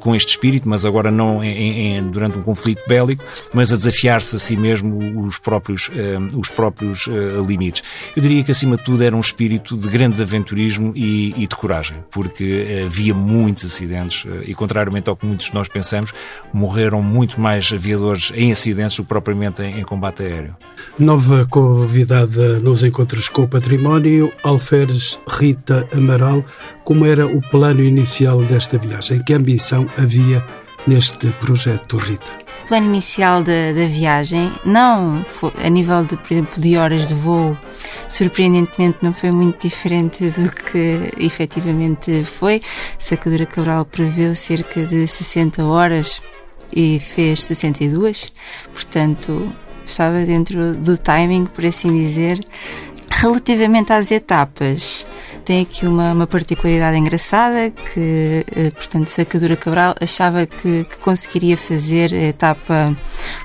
com 0.00 0.14
este 0.14 0.30
espírito, 0.30 0.68
mas 0.68 0.84
agora 0.84 1.10
não 1.10 1.42
em, 1.42 1.96
em, 1.96 2.10
durante 2.10 2.36
um 2.36 2.42
conflito 2.42 2.82
bélico, 2.86 3.24
mas 3.54 3.72
a 3.72 3.76
desafiar-se 3.76 4.36
a 4.36 4.38
si 4.38 4.54
mesmo 4.54 5.26
os 5.26 5.38
próprios, 5.38 5.90
os 6.34 6.50
próprios 6.50 7.08
limites. 7.46 7.82
Eu 8.14 8.20
diria 8.20 8.42
que 8.44 8.50
acima 8.50 8.76
de 8.76 8.84
tudo 8.84 9.02
era 9.02 9.16
um 9.16 9.20
espírito 9.20 9.74
de 9.76 9.88
grande 9.88 10.20
aventurismo 10.20 10.92
e, 10.94 11.32
e 11.42 11.46
de 11.46 11.56
coragem, 11.56 11.96
porque 12.10 12.82
havia 12.84 13.14
muitos 13.14 13.64
acidentes 13.64 14.26
e 14.52 14.54
contrariamente 14.54 15.10
ao 15.10 15.16
que 15.16 15.26
muitos 15.26 15.46
de 15.46 15.54
nós 15.54 15.68
pensamos, 15.68 16.12
morreram 16.52 17.02
muito 17.02 17.40
mais 17.40 17.72
aviadores 17.72 18.32
em 18.34 18.52
acidentes 18.52 18.96
do 18.96 19.02
que 19.02 19.08
propriamente 19.08 19.62
em, 19.62 19.80
em 19.80 19.82
combate 19.82 20.22
aéreo. 20.22 20.56
Nova 20.98 21.46
convidada 21.46 22.60
nos 22.60 22.82
encontros 22.82 23.28
com 23.28 23.42
o 23.42 23.48
património, 23.48 24.32
Alferes 24.42 25.18
Rita 25.26 25.88
Amaral. 25.96 26.44
Como 26.84 27.06
era 27.06 27.26
o 27.26 27.40
plano 27.50 27.82
inicial 27.82 28.42
desta 28.42 28.78
viagem? 28.78 29.22
Que 29.22 29.34
ambição 29.34 29.88
havia 29.96 30.44
neste 30.86 31.30
projeto, 31.32 31.96
Rita? 31.96 32.41
Plano 32.66 32.86
inicial 32.86 33.42
da, 33.42 33.72
da 33.74 33.86
viagem, 33.86 34.52
não 34.64 35.24
foi, 35.24 35.52
a 35.62 35.68
nível 35.68 36.04
de, 36.04 36.16
por 36.16 36.32
exemplo, 36.32 36.60
de 36.60 36.76
horas 36.76 37.06
de 37.06 37.14
voo, 37.14 37.54
surpreendentemente 38.08 38.98
não 39.02 39.12
foi 39.12 39.30
muito 39.30 39.66
diferente 39.68 40.30
do 40.30 40.50
que 40.50 41.12
efetivamente 41.18 42.24
foi. 42.24 42.60
Sacadura 42.98 43.46
Cabral 43.46 43.84
preveu 43.84 44.34
cerca 44.34 44.84
de 44.86 45.06
60 45.06 45.64
horas 45.64 46.22
e 46.74 46.98
fez 47.00 47.42
62, 47.44 48.32
portanto 48.72 49.52
estava 49.84 50.24
dentro 50.24 50.74
do 50.74 50.96
timing, 50.96 51.46
por 51.46 51.64
assim 51.66 51.92
dizer. 51.92 52.40
Relativamente 53.20 53.92
às 53.92 54.10
etapas, 54.10 55.06
tem 55.44 55.62
aqui 55.62 55.86
uma, 55.86 56.12
uma 56.12 56.26
particularidade 56.26 56.96
engraçada 56.96 57.70
que, 57.70 58.44
eh, 58.50 58.70
portanto, 58.70 59.08
Sacadura 59.08 59.56
Cabral 59.56 59.94
achava 60.00 60.46
que, 60.46 60.84
que 60.84 60.96
conseguiria 60.98 61.56
fazer 61.56 62.12
a 62.12 62.28
etapa 62.28 62.96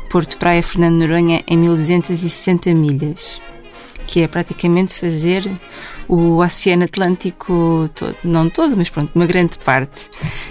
Porto 0.10 0.38
Praia 0.38 0.64
Fernando 0.64 1.00
Noronha 1.00 1.44
em 1.48 1.58
1260 1.58 2.74
milhas 2.74 3.42
que 4.08 4.22
é 4.22 4.28
praticamente 4.28 4.96
fazer 4.96 5.44
o 6.08 6.38
Oceano 6.38 6.84
Atlântico 6.84 7.90
todo, 7.94 8.16
não 8.24 8.50
todo, 8.50 8.76
mas 8.78 8.90
pronto, 8.90 9.12
uma 9.16 9.26
grande 9.26 9.58
parte, 9.58 10.10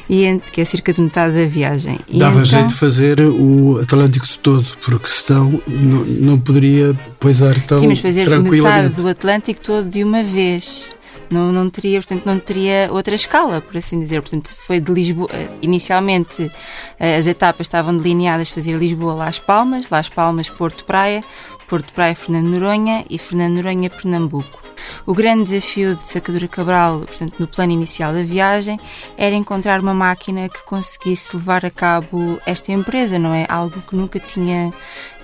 e 0.09 0.41
que 0.53 0.61
é 0.61 0.65
cerca 0.65 0.93
de 0.93 1.01
metade 1.01 1.35
da 1.35 1.47
viagem. 1.47 1.99
E 2.09 2.19
Dava 2.19 2.35
então... 2.35 2.45
jeito 2.45 2.69
de 2.69 2.75
fazer 2.75 3.21
o 3.21 3.79
Atlântico 3.81 4.27
todo, 4.43 4.67
porque 4.83 5.09
senão 5.09 5.61
não, 5.67 6.05
não 6.05 6.39
poderia 6.39 6.95
poisar 7.19 7.59
tão 7.67 7.81
Sim, 7.81 7.89
mas 7.89 8.01
fazer 8.01 8.29
metade 8.41 8.95
do 8.95 9.09
Atlântico 9.09 9.61
todo 9.61 9.89
de 9.89 10.05
uma 10.05 10.23
vez 10.23 10.96
não, 11.31 11.53
não 11.53 11.69
teria, 11.69 11.99
portanto, 11.99 12.27
não 12.27 12.39
teria 12.39 12.89
outra 12.91 13.15
escala, 13.15 13.61
por 13.61 13.77
assim 13.77 14.01
dizer. 14.01 14.21
Portanto, 14.21 14.55
foi 14.57 14.81
de 14.81 14.93
Lisboa, 14.93 15.29
inicialmente 15.63 16.51
as 16.99 17.27
etapas 17.27 17.67
estavam 17.67 17.97
delineadas 17.97 18.49
fazer 18.49 18.77
Lisboa 18.77 19.15
Las 19.15 19.39
Palmas, 19.39 19.91
Las 19.91 20.09
Palmas 20.09 20.49
Porto 20.51 20.85
Praia, 20.85 21.23
Porto 21.69 21.93
Praia 21.93 22.15
Fernando 22.15 22.47
Noronha 22.47 23.05
e 23.11 23.19
Fernando 23.19 23.57
Noronha 23.57 23.91
Pernambuco. 23.91 24.61
O 25.05 25.15
grande 25.15 25.51
desafio 25.51 25.97
de 25.97 26.03
Sacadura 26.03 26.47
Cabral, 26.47 27.01
portanto, 27.01 27.37
no 27.39 27.49
plano 27.49 27.73
inicial 27.73 28.13
da 28.13 28.23
viagem, 28.23 28.79
era 29.17 29.35
encontrar 29.35 29.81
uma 29.81 29.95
máquina 29.95 30.49
que 30.49 30.63
conseguisse 30.65 31.37
levar 31.37 31.65
a 31.65 31.71
cabo 31.71 32.41
esta 32.47 32.73
empresa, 32.73 33.19
não 33.19 33.35
é? 33.35 33.47
Algo 33.49 33.81
que 33.83 33.97
nunca 33.97 34.21
tinha, 34.21 34.73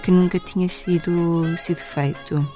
que 0.02 0.10
nunca 0.10 0.38
tinha 0.38 0.68
sido, 0.68 1.56
sido 1.56 1.78
feito. 1.78 2.46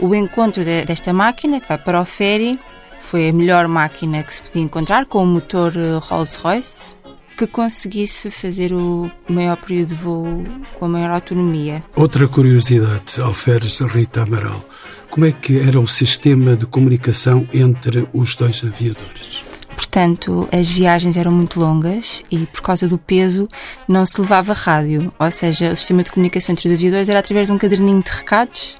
O 0.00 0.14
encontro 0.14 0.64
de, 0.64 0.84
desta 0.84 1.12
máquina, 1.12 1.60
que 1.60 1.68
vai 1.68 1.78
para 1.78 2.00
o 2.00 2.04
ferry, 2.04 2.58
foi 2.98 3.28
a 3.28 3.32
melhor 3.32 3.68
máquina 3.68 4.22
que 4.22 4.34
se 4.34 4.42
podia 4.42 4.62
encontrar, 4.62 5.06
com 5.06 5.22
o 5.22 5.26
motor 5.26 5.76
eh, 5.76 5.98
Rolls-Royce, 5.98 6.96
que 7.36 7.46
conseguisse 7.46 8.30
fazer 8.30 8.72
o 8.72 9.10
maior 9.28 9.56
período 9.56 9.88
de 9.90 9.94
voo 9.94 10.44
com 10.78 10.84
a 10.86 10.88
maior 10.88 11.10
autonomia. 11.10 11.80
Outra 11.94 12.26
curiosidade, 12.26 13.20
Alferes 13.20 13.80
Rita 13.80 14.22
Amaral, 14.22 14.64
como 15.10 15.24
é 15.24 15.32
que 15.32 15.58
era 15.58 15.80
o 15.80 15.86
sistema 15.86 16.56
de 16.56 16.66
comunicação 16.66 17.48
entre 17.52 18.08
os 18.12 18.34
dois 18.34 18.62
aviadores? 18.64 19.47
Portanto, 19.78 20.48
as 20.50 20.68
viagens 20.68 21.16
eram 21.16 21.30
muito 21.30 21.60
longas 21.60 22.24
e, 22.32 22.46
por 22.46 22.62
causa 22.62 22.88
do 22.88 22.98
peso, 22.98 23.46
não 23.86 24.04
se 24.04 24.20
levava 24.20 24.52
rádio. 24.52 25.12
Ou 25.16 25.30
seja, 25.30 25.70
o 25.70 25.76
sistema 25.76 26.02
de 26.02 26.10
comunicação 26.10 26.52
entre 26.52 26.66
os 26.66 26.74
aviadores 26.74 27.08
era 27.08 27.20
através 27.20 27.46
de 27.46 27.52
um 27.52 27.58
caderninho 27.58 28.02
de 28.02 28.10
recados, 28.10 28.76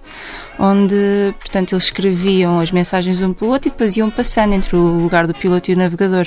onde, 0.58 1.32
portanto, 1.38 1.74
eles 1.74 1.84
escreviam 1.84 2.58
as 2.58 2.72
mensagens 2.72 3.22
um 3.22 3.32
pelo 3.32 3.52
outro 3.52 3.68
e 3.68 3.70
depois 3.70 3.96
iam 3.96 4.10
passando 4.10 4.54
entre 4.54 4.74
o 4.74 5.00
lugar 5.00 5.28
do 5.28 5.34
piloto 5.34 5.70
e 5.70 5.74
o 5.74 5.78
navegador. 5.78 6.26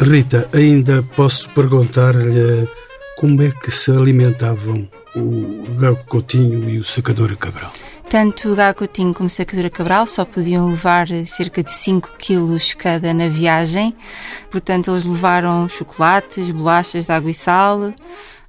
Rita, 0.00 0.48
ainda 0.52 1.04
posso 1.14 1.48
perguntar-lhe 1.50 2.68
como 3.16 3.40
é 3.40 3.52
que 3.52 3.70
se 3.70 3.92
alimentavam 3.92 4.88
o 5.14 5.64
Gago 5.78 6.04
Coutinho 6.06 6.68
e 6.68 6.80
o 6.80 6.84
Sacador 6.84 7.36
Cabral? 7.36 7.72
Tanto 8.16 8.50
o 8.50 8.56
Gago 8.56 8.78
Coutinho 8.78 9.12
como 9.12 9.26
o 9.26 9.30
Sacadura 9.30 9.68
Cabral 9.68 10.06
só 10.06 10.24
podiam 10.24 10.70
levar 10.70 11.06
cerca 11.26 11.62
de 11.62 11.70
5 11.70 12.14
quilos 12.18 12.72
cada 12.72 13.12
na 13.12 13.28
viagem. 13.28 13.94
Portanto, 14.50 14.90
eles 14.90 15.04
levaram 15.04 15.68
chocolates, 15.68 16.50
bolachas 16.50 17.04
de 17.04 17.12
água 17.12 17.30
e 17.30 17.34
sal, 17.34 17.88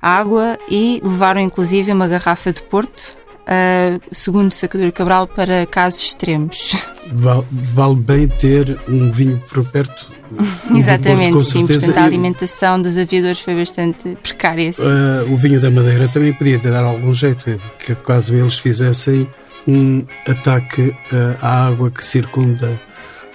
água 0.01 0.57
e 0.69 1.01
levaram 1.03 1.41
inclusive 1.41 1.91
uma 1.91 2.07
garrafa 2.07 2.53
de 2.53 2.63
Porto 2.63 3.17
uh, 3.47 4.01
segundo 4.09 4.51
Sacadura 4.51 4.89
Cabral, 4.89 5.27
para 5.27 5.65
casos 5.65 6.01
extremos. 6.01 6.89
Vale, 7.11 7.43
vale 7.51 7.95
bem 7.95 8.27
ter 8.29 8.79
um 8.87 9.11
vinho 9.11 9.43
por 9.49 9.65
perto. 9.65 10.13
Exatamente, 10.73 11.33
Porto, 11.33 11.43
sim. 11.43 11.67
Portanto, 11.67 11.97
a 11.97 12.03
alimentação 12.05 12.81
dos 12.81 12.97
aviadores 12.97 13.41
foi 13.41 13.55
bastante 13.55 14.17
precária. 14.23 14.71
Uh, 14.79 15.33
o 15.33 15.35
vinho 15.35 15.59
da 15.59 15.69
Madeira 15.69 16.07
também 16.07 16.31
podia 16.31 16.57
dar 16.57 16.85
algum 16.85 17.13
jeito, 17.13 17.59
que 17.79 17.93
caso 17.95 18.33
eles 18.33 18.57
fizessem 18.59 19.27
um 19.67 20.05
ataque 20.27 20.89
uh, 20.89 21.37
à 21.41 21.67
água 21.67 21.91
que 21.91 22.03
circunda 22.03 22.79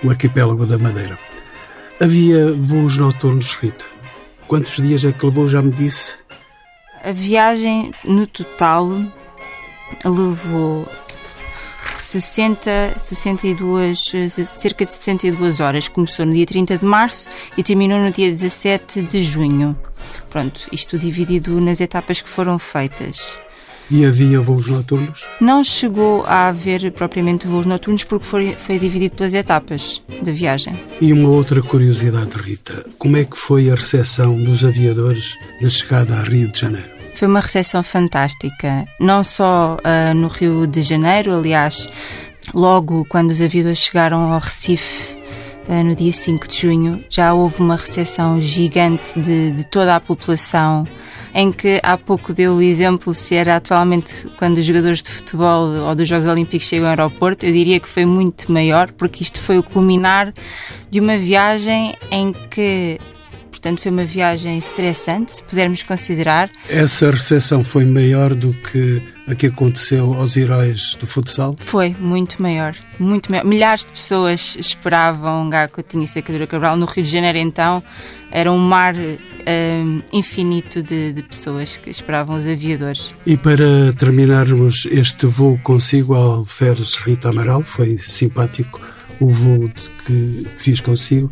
o 0.02 0.10
arquipélago 0.10 0.66
da 0.66 0.78
Madeira. 0.78 1.18
Havia 2.00 2.52
voos 2.52 2.96
noturnos, 2.96 3.54
Rita. 3.54 3.84
Quantos 4.48 4.76
dias 4.76 5.04
é 5.04 5.12
que 5.12 5.24
levou? 5.24 5.46
Já 5.46 5.62
me 5.62 5.70
disse. 5.70 6.18
A 7.04 7.12
viagem 7.12 7.92
no 8.04 8.26
total 8.26 8.88
levou 10.04 10.88
60, 12.00 12.94
62, 12.98 14.12
cerca 14.44 14.84
de 14.84 14.90
62 14.90 15.60
horas. 15.60 15.88
Começou 15.88 16.26
no 16.26 16.32
dia 16.32 16.46
30 16.46 16.78
de 16.78 16.84
março 16.84 17.30
e 17.56 17.62
terminou 17.62 17.98
no 17.98 18.10
dia 18.10 18.30
17 18.30 19.02
de 19.02 19.22
junho. 19.22 19.76
Pronto, 20.28 20.68
isto 20.72 20.98
dividido 20.98 21.60
nas 21.60 21.80
etapas 21.80 22.20
que 22.20 22.28
foram 22.28 22.58
feitas. 22.58 23.38
E 23.94 24.06
havia 24.06 24.40
voos 24.40 24.68
noturnos? 24.68 25.26
Não 25.38 25.62
chegou 25.62 26.24
a 26.24 26.48
haver 26.48 26.90
propriamente 26.92 27.46
voos 27.46 27.66
noturnos 27.66 28.02
porque 28.04 28.24
foi, 28.24 28.56
foi 28.56 28.78
dividido 28.78 29.16
pelas 29.16 29.34
etapas 29.34 30.02
da 30.22 30.32
viagem. 30.32 30.74
E 30.98 31.12
uma 31.12 31.28
outra 31.28 31.60
curiosidade, 31.60 32.38
Rita: 32.38 32.86
como 32.96 33.18
é 33.18 33.24
que 33.26 33.36
foi 33.36 33.70
a 33.70 33.74
recepção 33.74 34.42
dos 34.42 34.64
aviadores 34.64 35.36
na 35.60 35.68
chegada 35.68 36.14
a 36.14 36.22
Rio 36.22 36.50
de 36.50 36.58
Janeiro? 36.58 36.88
Foi 37.14 37.28
uma 37.28 37.40
recepção 37.40 37.82
fantástica, 37.82 38.86
não 38.98 39.22
só 39.22 39.76
uh, 39.76 40.14
no 40.14 40.28
Rio 40.28 40.66
de 40.66 40.80
Janeiro, 40.80 41.36
aliás, 41.36 41.86
logo 42.54 43.04
quando 43.04 43.32
os 43.32 43.42
aviadores 43.42 43.76
chegaram 43.76 44.32
ao 44.32 44.40
Recife, 44.40 45.16
no 45.68 45.94
dia 45.94 46.12
5 46.12 46.48
de 46.48 46.60
junho, 46.60 47.04
já 47.08 47.32
houve 47.32 47.60
uma 47.60 47.76
recepção 47.76 48.40
gigante 48.40 49.18
de, 49.18 49.52
de 49.52 49.64
toda 49.64 49.96
a 49.96 50.00
população 50.00 50.86
em 51.34 51.50
que 51.50 51.80
há 51.82 51.96
pouco 51.96 52.32
deu 52.32 52.56
o 52.56 52.62
exemplo 52.62 53.14
se 53.14 53.34
era 53.34 53.56
atualmente 53.56 54.26
quando 54.38 54.58
os 54.58 54.64
jogadores 54.64 55.02
de 55.02 55.10
futebol 55.10 55.68
ou 55.68 55.94
dos 55.94 56.08
Jogos 56.08 56.28
Olímpicos 56.28 56.66
chegam 56.66 56.86
ao 56.86 56.90
aeroporto, 56.90 57.46
eu 57.46 57.52
diria 57.52 57.80
que 57.80 57.88
foi 57.88 58.04
muito 58.04 58.52
maior, 58.52 58.90
porque 58.92 59.22
isto 59.22 59.40
foi 59.40 59.58
o 59.58 59.62
culminar 59.62 60.32
de 60.90 61.00
uma 61.00 61.16
viagem 61.16 61.94
em 62.10 62.32
que 62.50 63.00
Portanto, 63.52 63.82
foi 63.82 63.92
uma 63.92 64.06
viagem 64.06 64.56
estressante, 64.56 65.36
se 65.36 65.42
pudermos 65.42 65.82
considerar. 65.82 66.50
Essa 66.70 67.10
recepção 67.10 67.62
foi 67.62 67.84
maior 67.84 68.34
do 68.34 68.54
que 68.54 69.02
a 69.28 69.34
que 69.34 69.46
aconteceu 69.46 70.14
aos 70.14 70.38
heróis 70.38 70.96
do 70.98 71.06
futsal? 71.06 71.54
Foi, 71.58 71.94
muito 72.00 72.40
maior. 72.40 72.74
Muito 72.98 73.30
maior. 73.30 73.44
Milhares 73.44 73.82
de 73.84 73.92
pessoas 73.92 74.56
esperavam 74.58 75.50
Gago 75.50 75.74
Coutinho 75.74 76.04
e 76.04 76.08
Secadura 76.08 76.46
Cabral. 76.46 76.78
No 76.78 76.86
Rio 76.86 77.04
de 77.04 77.10
Janeiro, 77.10 77.36
então, 77.36 77.82
era 78.30 78.50
um 78.50 78.58
mar 78.58 78.94
um, 78.96 80.02
infinito 80.14 80.82
de, 80.82 81.12
de, 81.12 81.22
pessoas 81.22 81.76
que 81.76 81.90
esperavam 81.90 82.36
os 82.36 82.46
aviadores. 82.46 83.10
E 83.26 83.36
para 83.36 83.92
terminarmos 83.98 84.86
este 84.90 85.26
voo 85.26 85.60
consigo 85.62 86.14
ao 86.14 86.36
Alferes 86.36 86.94
Rita 86.94 87.28
Amaral, 87.28 87.62
foi 87.62 87.98
simpático 87.98 88.80
o 89.20 89.28
voo 89.28 89.70
que 90.06 90.46
fiz 90.56 90.80
consigo. 90.80 91.30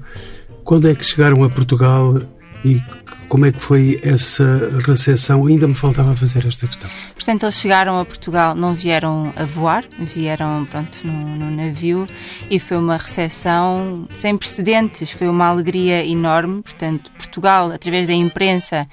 Quando 0.65 0.89
é 0.89 0.95
que 0.95 1.05
chegaram 1.05 1.43
a 1.45 1.51
Portugal 1.51 2.15
e 2.65 2.81
como 3.31 3.47
é 3.47 3.53
que 3.53 3.61
foi 3.61 4.01
essa 4.03 4.83
recepção? 4.85 5.47
Ainda 5.47 5.69
me 5.69 5.73
faltava 5.73 6.17
fazer 6.17 6.45
esta 6.45 6.67
questão. 6.67 6.91
Portanto, 7.15 7.45
eles 7.45 7.55
chegaram 7.55 8.01
a 8.01 8.05
Portugal, 8.05 8.57
não 8.57 8.75
vieram 8.75 9.33
a 9.37 9.45
voar, 9.45 9.85
vieram 10.01 10.67
pronto 10.67 11.07
no, 11.07 11.37
no 11.37 11.49
navio 11.49 12.07
e 12.51 12.59
foi 12.59 12.77
uma 12.77 12.97
recepção 12.97 14.09
sem 14.13 14.37
precedentes, 14.37 15.13
foi 15.13 15.29
uma 15.29 15.47
alegria 15.47 16.05
enorme. 16.05 16.61
Portanto, 16.61 17.13
Portugal, 17.13 17.71
através 17.71 18.09
da 18.09 18.13
imprensa, 18.13 18.85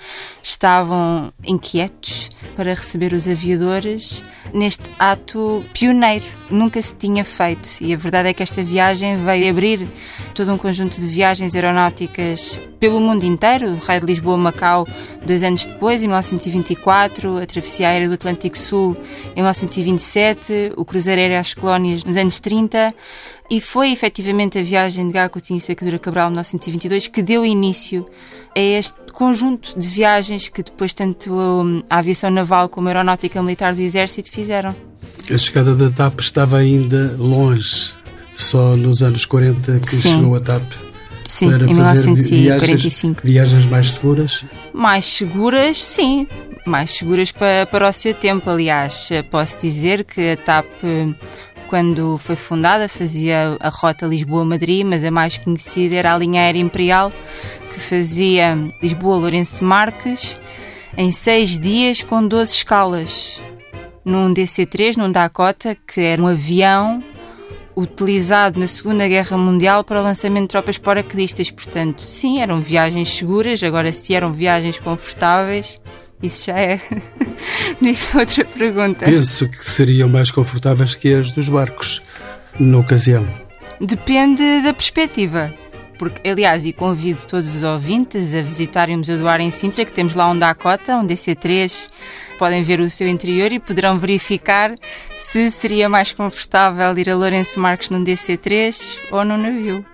estavam 0.44 1.34
inquietos 1.44 2.30
para 2.56 2.76
receber 2.76 3.14
os 3.14 3.28
aviadores 3.28 4.24
neste 4.54 4.92
ato 5.00 5.66
pioneiro. 5.74 6.26
Nunca 6.50 6.80
se 6.80 6.94
tinha 6.94 7.26
feito 7.26 7.70
e 7.82 7.92
a 7.92 7.98
verdade 7.98 8.30
é 8.30 8.34
que 8.34 8.44
esta 8.44 8.64
viagem 8.64 9.18
veio 9.26 9.50
abrir 9.50 9.90
todo 10.36 10.54
um 10.54 10.58
conjunto 10.60 11.02
de 11.02 11.08
viagens 11.08 11.56
aeronáuticas 11.56 12.62
pelo 12.80 13.02
mundo 13.02 13.24
inteiro 13.24 13.72
o 13.72 13.78
raio 13.78 14.00
de 14.02 14.06
Lisboa-Macau, 14.28 14.86
dois 15.26 15.42
anos 15.42 15.66
depois, 15.66 16.04
em 16.04 16.08
1924, 16.08 17.38
a 17.38 17.46
travessia 17.46 17.88
aérea 17.88 18.08
do 18.08 18.16
Atlântico 18.16 18.58
Sul, 18.58 18.96
em 19.32 19.42
1927, 19.42 20.74
o 20.76 20.84
cruzeiro 20.84 21.22
aéreo 21.22 21.40
às 21.40 21.54
colónias, 21.54 22.04
nos 22.04 22.18
anos 22.18 22.40
30, 22.40 22.94
e 23.50 23.62
foi 23.62 23.92
efetivamente 23.92 24.60
a 24.60 24.64
viagem 24.64 25.08
de 25.08 25.14
Gago 25.14 25.34
Coutinho 25.34 25.58
e 25.58 25.62
Sacadura 25.62 25.98
Cabral, 25.98 26.28
em 26.28 26.32
1922, 26.32 27.08
que 27.08 27.24
deu 27.24 27.46
início 27.46 28.06
a 28.56 28.60
este 28.60 28.98
conjunto 29.14 29.78
de 29.80 29.88
viagens 29.88 30.50
que 30.50 30.62
depois 30.62 30.94
tanto 30.94 31.34
hum, 31.34 31.82
a 31.90 32.00
aviação 32.00 32.30
naval 32.30 32.68
como 32.68 32.88
a 32.88 32.92
aeronáutica 32.92 33.42
militar 33.42 33.74
do 33.74 33.82
Exército 33.82 34.30
fizeram. 34.30 34.76
A 35.34 35.38
chegada 35.38 35.76
da 35.76 35.90
TAP 35.90 36.20
estava 36.20 36.58
ainda 36.58 37.16
longe, 37.18 37.94
só 38.34 38.76
nos 38.76 39.02
anos 39.02 39.26
40 39.26 39.80
que 39.80 39.96
Sim. 39.96 40.18
chegou 40.18 40.36
a 40.36 40.40
TAP. 40.40 40.87
Sim, 41.28 41.50
para 41.50 41.66
em 41.66 41.76
fazer 41.76 42.10
1945. 42.10 43.22
Viagens, 43.22 43.24
viagens 43.24 43.66
mais 43.66 43.92
seguras. 43.92 44.46
Mais 44.74 45.06
seguras, 45.06 45.84
sim. 45.84 46.26
Mais 46.66 46.92
seguras 46.92 47.32
para, 47.32 47.66
para 47.66 47.90
o 47.90 47.94
seu 47.94 48.14
tempo. 48.14 48.50
Aliás, 48.50 49.10
posso 49.30 49.58
dizer 49.60 50.06
que 50.06 50.32
a 50.32 50.38
TAP, 50.38 50.66
quando 51.68 52.18
foi 52.18 52.38
fundada, 52.38 52.88
fazia 52.88 53.58
a 53.60 53.70
rota 53.70 54.06
Lisboa-Madrid, 54.06 54.86
mas 54.86 55.04
a 55.04 55.12
mais 55.12 55.38
conhecida 55.38 55.96
era 55.96 56.14
a 56.14 56.18
linha 56.18 56.42
aérea 56.42 56.62
imperial, 56.62 57.12
que 57.74 57.80
fazia 57.80 58.58
Lisboa-Lourenço 58.82 59.64
Marques 59.66 60.40
em 60.96 61.12
seis 61.12 61.60
dias 61.60 62.02
com 62.02 62.26
12 62.26 62.54
escalas. 62.54 63.42
Num 64.04 64.34
DC-3, 64.34 64.96
num 64.96 65.12
Dakota, 65.12 65.76
que 65.86 66.00
era 66.00 66.22
um 66.22 66.28
avião 66.28 67.04
utilizado 67.78 68.60
na 68.60 68.66
Segunda 68.66 69.08
Guerra 69.08 69.38
Mundial 69.38 69.84
para 69.84 70.00
o 70.00 70.04
lançamento 70.04 70.44
de 70.44 70.50
tropas 70.50 70.80
paraquedistas. 70.80 71.52
Portanto, 71.52 72.02
sim, 72.02 72.42
eram 72.42 72.60
viagens 72.60 73.10
seguras. 73.10 73.62
Agora, 73.62 73.94
se 73.94 74.16
eram 74.16 74.34
viagens 74.34 74.80
confortáveis, 74.80 75.80
isso 76.22 76.48
já 76.48 76.60
é 76.60 76.82
outra 78.18 78.44
pergunta. 78.46 79.06
Penso 79.06 79.48
que 79.48 79.64
seriam 79.64 80.10
mais 80.10 80.32
confortáveis 80.32 80.96
que 80.96 81.14
as 81.14 81.32
dos 81.32 81.48
barcos, 81.50 82.02
na 82.60 82.80
ocasião. 82.80 83.28
Depende 83.80 84.62
da 84.64 84.74
perspectiva. 84.74 85.54
Porque, 85.98 86.30
aliás, 86.30 86.66
e 86.66 86.74
convido 86.74 87.26
todos 87.26 87.56
os 87.56 87.64
ouvintes 87.64 88.36
a 88.36 88.42
visitarem 88.42 88.96
o 88.96 89.00
Museu 89.00 89.18
do 89.18 89.28
Ar 89.28 89.40
em 89.40 89.52
Sintra, 89.52 89.86
que 89.86 89.92
temos 89.92 90.16
lá 90.16 90.30
um 90.30 90.38
Dakota, 90.38 90.96
um 90.96 91.06
DC-3. 91.06 91.90
Podem 92.38 92.64
ver 92.64 92.80
o 92.80 92.90
seu 92.90 93.08
interior 93.08 93.52
e 93.52 93.60
poderão 93.60 93.98
verificar 93.98 94.74
se 95.16 95.50
seria 95.50 95.90
mais 95.90 96.12
confortável 96.12 96.98
ir 96.98 97.10
a 97.10 97.16
Lourenço 97.16 97.60
Marques 97.60 97.90
num 97.90 98.04
DC-3 98.04 99.00
ou 99.12 99.26
num 99.26 99.38
navio. 99.38 99.86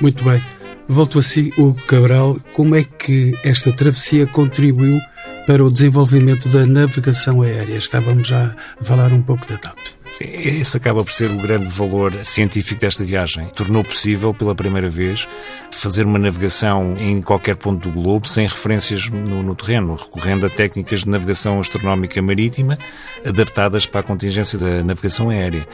Muito 0.00 0.24
bem. 0.24 0.42
Volto 0.88 1.18
a 1.18 1.22
si, 1.22 1.52
Hugo 1.56 1.80
Cabral. 1.86 2.38
Como 2.52 2.74
é 2.74 2.84
que 2.84 3.32
esta 3.44 3.72
travessia 3.72 4.26
contribuiu 4.26 4.98
para 5.46 5.64
o 5.64 5.70
desenvolvimento 5.70 6.48
da 6.48 6.66
navegação 6.66 7.42
aérea? 7.42 7.76
Estávamos 7.76 8.28
já 8.28 8.54
a 8.80 8.84
falar 8.84 9.12
um 9.12 9.22
pouco 9.22 9.46
da 9.46 9.56
TAP. 9.56 10.01
Sim, 10.12 10.26
esse 10.26 10.76
acaba 10.76 11.02
por 11.02 11.10
ser 11.10 11.30
o 11.30 11.36
grande 11.36 11.66
valor 11.68 12.22
científico 12.22 12.78
desta 12.78 13.02
viagem. 13.02 13.46
Tornou 13.54 13.82
possível, 13.82 14.34
pela 14.34 14.54
primeira 14.54 14.90
vez, 14.90 15.26
fazer 15.70 16.04
uma 16.04 16.18
navegação 16.18 16.96
em 16.98 17.22
qualquer 17.22 17.56
ponto 17.56 17.88
do 17.88 17.94
globo 17.94 18.28
sem 18.28 18.46
referências 18.46 19.08
no, 19.08 19.42
no 19.42 19.54
terreno, 19.54 19.94
recorrendo 19.94 20.44
a 20.44 20.50
técnicas 20.50 21.00
de 21.00 21.08
navegação 21.08 21.58
astronómica 21.58 22.20
marítima 22.20 22.78
adaptadas 23.24 23.86
para 23.86 24.00
a 24.00 24.02
contingência 24.02 24.58
da 24.58 24.84
navegação 24.84 25.30
aérea. 25.30 25.66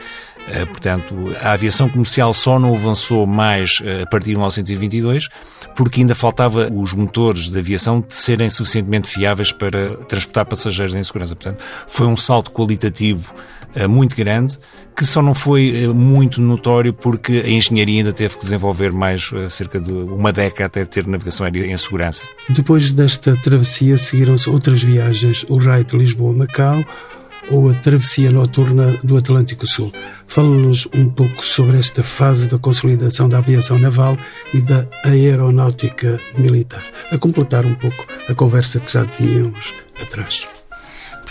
Uh, 0.47 0.65
portanto, 0.67 1.35
a 1.41 1.51
aviação 1.51 1.89
comercial 1.89 2.33
só 2.33 2.57
não 2.57 2.73
avançou 2.73 3.27
mais 3.27 3.81
uh, 3.81 4.03
a 4.03 4.05
partir 4.07 4.27
de 4.27 4.35
1922 4.35 5.27
porque 5.75 5.99
ainda 5.99 6.15
faltava 6.15 6.71
os 6.73 6.93
motores 6.93 7.51
de 7.51 7.59
aviação 7.59 7.99
de 7.99 8.15
serem 8.15 8.49
suficientemente 8.49 9.09
fiáveis 9.09 9.51
para 9.51 9.97
transportar 10.05 10.45
passageiros 10.45 10.95
em 10.95 11.03
segurança. 11.03 11.35
Portanto, 11.35 11.61
foi 11.87 12.07
um 12.07 12.15
salto 12.15 12.51
qualitativo 12.51 13.33
muito 13.87 14.15
grande 14.15 14.57
que 14.95 15.05
só 15.05 15.21
não 15.21 15.33
foi 15.33 15.87
muito 15.87 16.41
notório 16.41 16.93
porque 16.93 17.43
a 17.45 17.49
engenharia 17.49 17.99
ainda 17.99 18.11
teve 18.11 18.35
que 18.35 18.41
desenvolver 18.41 18.91
mais 18.91 19.31
cerca 19.49 19.79
de 19.79 19.91
uma 19.91 20.33
década 20.33 20.65
até 20.65 20.85
ter 20.85 21.07
navegação 21.07 21.45
aérea 21.45 21.65
em 21.65 21.77
segurança. 21.77 22.23
Depois 22.49 22.91
desta 22.91 23.35
travessia 23.37 23.97
seguiram-se 23.97 24.49
outras 24.49 24.83
viagens, 24.83 25.45
o 25.47 25.57
raio 25.57 25.85
de 25.85 25.95
Lisboa-Macau, 25.97 26.83
ou 27.49 27.69
a 27.69 27.73
travessia 27.73 28.31
noturna 28.31 28.97
do 29.03 29.17
Atlântico 29.17 29.65
Sul. 29.65 29.91
Fala-nos 30.27 30.87
um 30.93 31.09
pouco 31.09 31.43
sobre 31.45 31.79
esta 31.79 32.03
fase 32.03 32.47
da 32.47 32.59
consolidação 32.59 33.27
da 33.27 33.39
aviação 33.39 33.79
naval 33.79 34.17
e 34.53 34.61
da 34.61 34.85
aeronáutica 35.03 36.19
militar, 36.37 36.83
a 37.11 37.17
completar 37.17 37.65
um 37.65 37.73
pouco 37.73 38.05
a 38.27 38.35
conversa 38.35 38.79
que 38.79 38.91
já 38.91 39.05
tínhamos 39.05 39.73
atrás. 39.99 40.58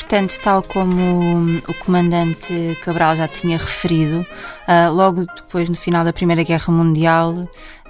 Portanto, 0.01 0.39
tal 0.41 0.63
como 0.63 1.59
o 1.67 1.75
comandante 1.75 2.79
Cabral 2.83 3.17
já 3.17 3.27
tinha 3.27 3.59
referido, 3.59 4.25
logo 4.95 5.27
depois, 5.27 5.69
no 5.69 5.75
final 5.75 6.05
da 6.05 6.13
Primeira 6.13 6.45
Guerra 6.45 6.73
Mundial, 6.73 7.35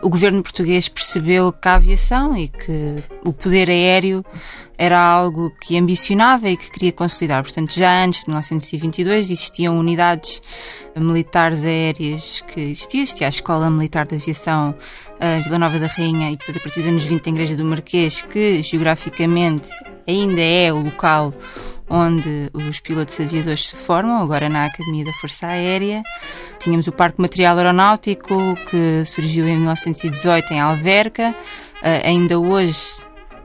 o 0.03 0.09
governo 0.09 0.43
português 0.43 0.89
percebeu 0.89 1.53
que 1.53 1.69
a 1.69 1.75
aviação 1.75 2.35
e 2.35 2.49
que 2.49 3.05
o 3.25 3.33
poder 3.33 3.69
aéreo 3.69 4.25
era 4.77 4.99
algo 4.99 5.53
que 5.61 5.77
ambicionava 5.77 6.49
e 6.49 6.57
que 6.57 6.71
queria 6.71 6.93
consolidar. 6.93 7.43
Portanto, 7.43 7.75
já 7.75 8.03
antes 8.03 8.23
de 8.23 8.31
1922 8.31 9.31
existiam 9.31 9.79
unidades 9.79 10.41
militares 10.97 11.63
aéreas 11.65 12.43
que 12.49 12.61
existiam. 12.61 13.03
Existia 13.03 13.27
a 13.27 13.31
Escola 13.31 13.71
Militar 13.71 14.07
de 14.07 14.17
Aviação 14.17 14.75
a 15.21 15.41
Vila 15.41 15.59
Nova 15.59 15.79
da 15.79 15.87
Rainha 15.87 16.33
e 16.33 16.37
depois, 16.37 16.57
a 16.57 16.61
partir 16.61 16.81
dos 16.81 16.89
anos 16.89 17.05
20, 17.05 17.27
a 17.27 17.31
Igreja 17.31 17.55
do 17.55 17.65
Marquês, 17.65 18.23
que 18.23 18.63
geograficamente 18.63 19.69
ainda 20.09 20.41
é 20.41 20.73
o 20.73 20.81
local 20.81 21.35
onde 21.91 22.51
os 22.53 22.81
pilotos 22.81 23.19
aviadores 23.21 23.69
se 23.69 23.77
formam, 23.77 24.21
agora 24.21 24.49
na 24.49 24.67
Academia 24.67 25.05
da 25.05 25.13
Força 25.15 25.47
Aérea. 25.47 26.03
Tínhamos 26.59 26.87
o 26.87 26.93
Parque 26.93 27.21
Material 27.21 27.57
Aeronáutico, 27.57 28.57
que 28.71 29.05
surgiu 29.05 29.47
em 29.47 29.57
1918 29.57 30.53
em 30.53 30.61
Alverca. 30.61 31.35
Uh, 31.81 32.07
ainda 32.07 32.39
hoje, 32.39 33.03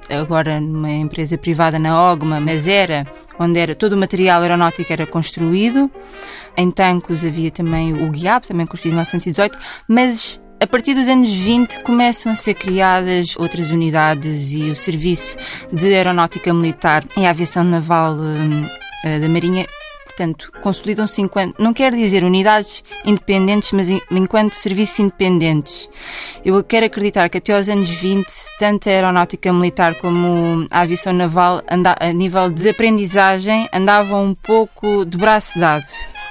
agora 0.10 0.60
numa 0.60 0.92
empresa 0.92 1.38
privada 1.38 1.80
na 1.80 2.12
Ogma, 2.12 2.40
mas 2.40 2.68
era 2.68 3.08
onde 3.40 3.60
era 3.60 3.76
todo 3.76 3.94
o 3.94 3.98
material 3.98 4.42
aeronáutico 4.42 4.92
era 4.92 5.06
construído. 5.06 5.90
Em 6.56 6.70
Tancos 6.70 7.24
havia 7.26 7.50
também 7.50 7.94
o 7.94 8.12
GUIAP, 8.12 8.46
também 8.46 8.66
construído 8.68 8.94
em 8.94 8.98
1918, 8.98 9.58
mas 9.88 10.42
a 10.64 10.68
partir 10.68 10.94
dos 10.94 11.10
anos 11.10 11.30
20 11.30 11.84
começam 11.84 12.32
a 12.32 12.38
ser 12.38 12.54
criadas 12.54 13.36
outras 13.36 13.70
unidades 13.70 14.54
e 14.54 14.72
o 14.72 14.78
Serviço 14.78 15.36
de 15.74 15.94
Aeronáutica 15.94 16.54
Militar 16.54 17.04
e 17.18 17.26
Aviação 17.26 17.66
Naval 17.66 18.14
uh, 18.14 19.20
da 19.20 19.28
Marinha. 19.28 19.68
Portanto, 20.06 20.50
consolidam-se 20.62 21.22
enquanto, 21.22 21.62
não 21.62 21.74
quer 21.74 21.92
dizer 21.92 22.24
unidades 22.24 22.82
independentes, 23.04 23.74
mas 23.74 23.90
enquanto 24.10 24.54
serviços 24.54 25.00
independentes. 25.00 25.90
Eu 26.46 26.64
quero 26.64 26.86
acreditar 26.86 27.28
que 27.28 27.40
até 27.40 27.54
aos 27.54 27.68
anos 27.68 27.90
20, 27.90 28.26
tanto 28.58 28.88
a 28.88 28.94
aeronáutica 28.94 29.52
militar 29.52 29.96
como 29.96 30.66
a 30.72 30.80
aviação 30.80 31.12
naval, 31.12 31.62
a 31.68 32.14
nível 32.14 32.50
de 32.50 32.70
aprendizagem, 32.70 33.68
andavam 33.74 34.28
um 34.28 34.34
pouco 34.34 35.04
de 35.04 35.18
braço 35.18 35.60
dado 35.60 35.84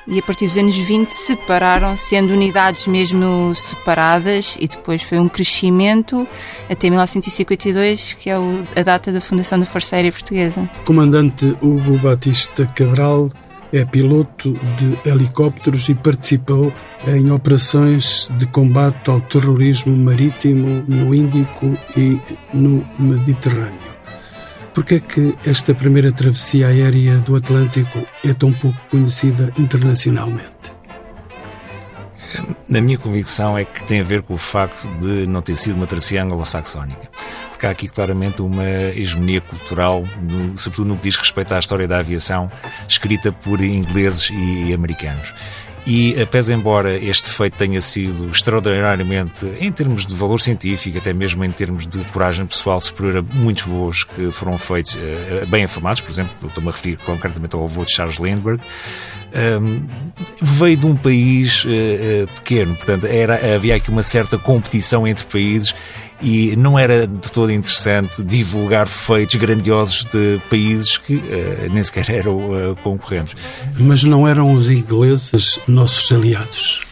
e 0.07 0.19
a 0.19 0.23
partir 0.23 0.47
dos 0.47 0.59
anos 0.59 0.77
20 0.77 1.11
separaram, 1.11 1.97
sendo 1.97 2.33
unidades 2.33 2.87
mesmo 2.87 3.55
separadas, 3.55 4.57
e 4.61 4.67
depois 4.67 5.03
foi 5.03 5.19
um 5.19 5.29
crescimento 5.29 6.27
até 6.69 6.89
1952, 6.91 8.15
que 8.15 8.31
é 8.31 8.35
a 8.35 8.83
data 8.83 9.13
da 9.13 9.21
fundação 9.21 9.59
da 9.59 9.67
Força 9.67 9.97
Aérea 9.97 10.13
Portuguesa. 10.13 10.69
Comandante 10.85 11.57
Hugo 11.61 11.99
Batista 11.99 12.67
Cabral 12.67 13.31
é 13.73 13.85
piloto 13.85 14.53
de 14.77 15.09
helicópteros 15.09 15.89
e 15.89 15.95
participou 15.95 16.73
em 17.07 17.31
operações 17.31 18.31
de 18.37 18.47
combate 18.47 19.09
ao 19.09 19.21
terrorismo 19.21 19.97
marítimo 19.97 20.85
no 20.87 21.15
Índico 21.15 21.73
e 21.97 22.21
no 22.53 22.87
Mediterrâneo. 22.99 24.02
Por 24.75 24.87
que 24.87 24.95
é 24.95 25.01
que 25.01 25.37
esta 25.45 25.75
primeira 25.75 26.11
travessia 26.11 26.69
aérea 26.69 27.19
do 27.19 27.37
Atlântico 27.37 28.07
é 28.25 28.33
tão 28.33 28.53
pouco 28.55 28.79
conhecida 28.91 29.53
internacionalmente? 29.59 30.73
Na 32.67 32.81
minha 32.81 32.97
convicção 32.97 33.59
é 33.59 33.67
que 33.67 33.85
tem 33.85 34.01
a 34.01 34.05
ver 34.05 34.23
com 34.23 34.33
o 34.33 34.39
facto 34.39 34.89
de 34.99 35.27
não 35.27 35.43
ter 35.43 35.57
sido 35.57 35.77
uma 35.77 35.87
travessia 35.87 36.23
anglo-saxónica. 36.23 37.11
Porque 37.51 37.67
há 37.67 37.71
aqui 37.71 37.87
claramente 37.87 38.41
uma 38.41 38.65
hegemonia 38.65 39.43
cultural, 39.43 40.05
no, 40.23 40.57
sobretudo 40.57 40.89
no 40.89 40.97
que 40.97 41.03
diz 41.03 41.17
respeito 41.17 41.53
à 41.53 41.59
história 41.59 41.87
da 41.87 41.99
aviação, 41.99 42.51
escrita 42.89 43.31
por 43.31 43.61
ingleses 43.61 44.31
e 44.33 44.73
americanos. 44.73 45.35
E, 45.85 46.15
pese 46.31 46.53
embora 46.53 46.97
este 46.97 47.29
feito 47.29 47.57
tenha 47.57 47.81
sido 47.81 48.29
extraordinariamente, 48.31 49.45
em 49.59 49.71
termos 49.73 50.07
de 50.07 50.15
valor 50.15 50.41
científico, 50.41 50.99
até 50.99 51.13
mesmo 51.13 51.45
em 51.45 51.51
termos 51.51 51.87
de 51.89 51.99
coragem 52.07 52.47
pessoal, 52.47 52.81
superior 52.81 53.19
a 53.19 53.35
muitos 53.35 53.65
voos 53.65 54.05
que 54.05 54.31
foram 54.31 54.57
feitos 54.57 54.95
uh, 54.95 55.47
bem 55.49 55.65
informados, 55.65 56.01
por 56.01 56.11
exemplo, 56.11 56.33
estou-me 56.47 56.69
a 56.69 56.73
referir 56.73 56.99
concretamente 56.99 57.57
ao 57.57 57.67
voo 57.67 57.85
de 57.85 57.93
Charles 57.93 58.19
Lindbergh, 58.19 58.63
um, 59.61 59.87
veio 60.41 60.77
de 60.77 60.87
um 60.87 60.95
país 60.95 61.65
uh, 61.65 62.33
pequeno, 62.37 62.77
portanto 62.77 63.07
era, 63.07 63.55
havia 63.57 63.75
aqui 63.75 63.91
uma 63.91 64.05
certa 64.05 64.39
competição 64.39 65.05
entre 65.07 65.25
países 65.25 65.75
e 66.23 66.55
não 66.57 66.79
era 66.79 67.07
de 67.07 67.33
todo 67.33 67.51
interessante 67.51 68.23
divulgar 68.23 68.87
feitos 68.87 69.35
grandiosos 69.35 70.05
de 70.05 70.41
países 70.49 70.97
que 70.97 71.17
uh, 71.17 71.73
nem 71.73 71.83
sequer 71.83 72.09
eram 72.11 72.51
uh, 72.51 72.77
concorrentes. 72.77 73.35
Mas 73.79 74.05
não 74.05 74.27
eram 74.27 74.53
os 74.53 74.71
ingleses 74.71 75.59
nossos 75.67 76.11
aliados? 76.13 76.83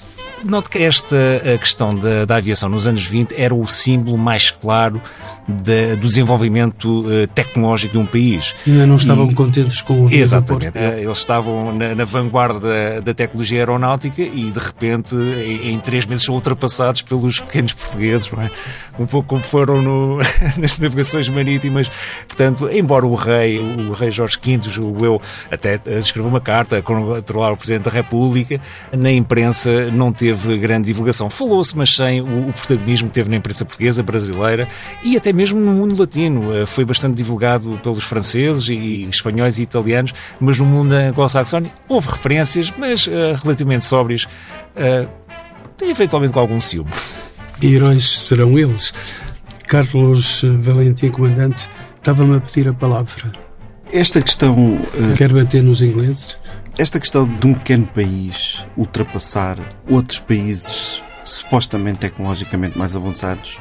Note 0.45 0.71
que 0.71 0.79
esta 0.79 1.17
questão 1.59 1.95
da, 1.95 2.25
da, 2.25 2.37
aviação 2.37 2.69
nos 2.71 2.87
anos 2.87 3.05
20 3.05 3.35
era 3.37 3.55
o 3.55 3.67
símbolo 3.67 4.17
mais 4.17 4.51
claro 4.51 5.01
de, 5.51 5.97
do 5.97 6.07
desenvolvimento 6.07 7.07
uh, 7.07 7.27
tecnológico 7.29 7.93
de 7.93 7.99
um 7.99 8.07
país. 8.07 8.55
Ainda 8.67 8.87
não 8.87 8.95
estavam 8.95 9.31
e, 9.31 9.35
contentes 9.35 9.83
com 9.83 10.07
o 10.07 10.13
Exatamente. 10.13 10.79
Uh, 10.79 10.99
eles 10.99 11.19
estavam 11.19 11.75
na, 11.75 11.95
na 11.95 12.05
vanguarda 12.05 12.61
da, 12.61 13.01
da, 13.01 13.15
tecnologia 13.15 13.59
aeronáutica 13.59 14.23
e, 14.23 14.51
de 14.51 14.59
repente, 14.59 15.15
em, 15.15 15.73
em, 15.73 15.81
três 15.81 16.07
meses 16.07 16.25
são 16.25 16.35
ultrapassados 16.35 17.03
pelos 17.03 17.41
pequenos 17.41 17.73
portugueses, 17.73 18.31
é? 18.39 18.51
Um 18.99 19.07
pouco 19.07 19.29
como 19.29 19.43
foram 19.43 19.81
no, 19.81 20.19
nas 20.59 20.79
navegações 20.79 21.29
marítimas. 21.29 21.91
Portanto, 22.27 22.69
embora 22.71 23.07
o 23.07 23.15
rei, 23.15 23.59
o 23.59 23.93
rei 23.93 24.11
Jorge 24.11 24.39
V, 24.43 24.61
julgo 24.63 25.05
eu, 25.05 25.23
até 25.51 25.81
escreveu 25.99 26.29
uma 26.29 26.41
carta 26.41 26.79
a 26.79 26.83
controlar 26.83 27.53
o 27.53 27.57
Presidente 27.57 27.85
da 27.85 27.91
República, 27.91 28.61
na 28.93 29.11
imprensa 29.11 29.91
não 29.91 30.13
teve 30.13 30.59
grande 30.59 30.87
divulgação. 30.87 31.31
Falou-se, 31.31 31.77
mas 31.77 31.95
sem 31.95 32.21
o, 32.21 32.49
o 32.49 32.53
protagonismo 32.53 33.09
que 33.09 33.15
teve 33.15 33.31
na 33.31 33.37
imprensa 33.37 33.65
portuguesa, 33.65 34.03
brasileira 34.03 34.69
e 35.03 35.17
até 35.17 35.33
mesmo 35.33 35.40
no 35.49 35.73
mundo 35.73 35.99
latino. 35.99 36.55
Eh, 36.55 36.67
foi 36.67 36.85
bastante 36.85 37.17
divulgado 37.17 37.81
pelos 37.83 38.05
franceses 38.05 38.69
e 38.69 39.09
espanhóis 39.09 39.59
e 39.59 39.63
italianos, 39.63 40.13
mas 40.39 40.59
no 40.59 40.67
mundo 40.67 40.93
anglo-saxónico 40.93 41.75
houve 41.89 42.09
referências, 42.09 42.73
mas 42.77 43.07
uh, 43.07 43.35
relativamente 43.43 43.85
sóbrias. 43.85 44.25
Uh, 44.77 45.09
eventualmente 45.83 46.35
com 46.35 46.41
algum 46.41 46.61
ciúme. 46.61 46.91
Heróis 47.63 48.21
serão 48.21 48.59
eles. 48.59 48.93
Carlos 49.67 50.43
Valentim, 50.59 51.11
comandante, 51.11 51.71
estava-me 51.97 52.37
a 52.37 52.41
pedir 52.41 52.69
a 52.69 52.75
palavra. 52.75 53.33
Esta 53.93 54.21
questão. 54.21 54.55
Uh, 54.55 55.15
Quer 55.17 55.33
bater 55.33 55.63
nos 55.63 55.83
ingleses? 55.83 56.37
Esta 56.79 57.01
questão 57.01 57.27
de 57.27 57.47
um 57.47 57.55
pequeno 57.55 57.87
país 57.87 58.65
ultrapassar 58.77 59.59
outros 59.89 60.19
países 60.19 61.03
supostamente 61.25 62.01
tecnologicamente 62.01 62.79
mais 62.79 62.97
avançados 62.97 63.59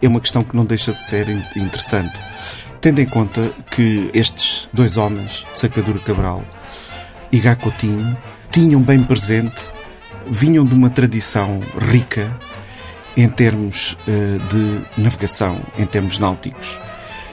é 0.00 0.08
uma 0.08 0.20
questão 0.20 0.42
que 0.42 0.56
não 0.56 0.64
deixa 0.64 0.92
de 0.92 1.02
ser 1.02 1.28
interessante. 1.56 2.18
Tendo 2.80 3.00
em 3.00 3.06
conta 3.06 3.52
que 3.70 4.10
estes 4.12 4.68
dois 4.72 4.96
homens, 4.96 5.46
Sacadura 5.52 6.00
Cabral 6.00 6.44
e 7.30 7.38
Gacotinho, 7.38 8.16
tinham 8.50 8.82
bem 8.82 9.02
presente, 9.04 9.70
vinham 10.26 10.64
de 10.64 10.74
uma 10.74 10.90
tradição 10.90 11.60
rica 11.78 12.36
em 13.16 13.28
termos 13.28 13.92
uh, 13.92 14.38
de 14.48 15.00
navegação, 15.00 15.62
em 15.78 15.86
termos 15.86 16.18
náuticos, 16.18 16.80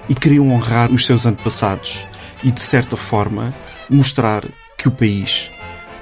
e 0.07 0.15
queriam 0.15 0.49
honrar 0.49 0.91
os 0.91 1.05
seus 1.05 1.25
antepassados 1.25 2.05
e, 2.43 2.51
de 2.51 2.61
certa 2.61 2.95
forma, 2.95 3.53
mostrar 3.89 4.43
que 4.77 4.87
o 4.87 4.91
país 4.91 5.51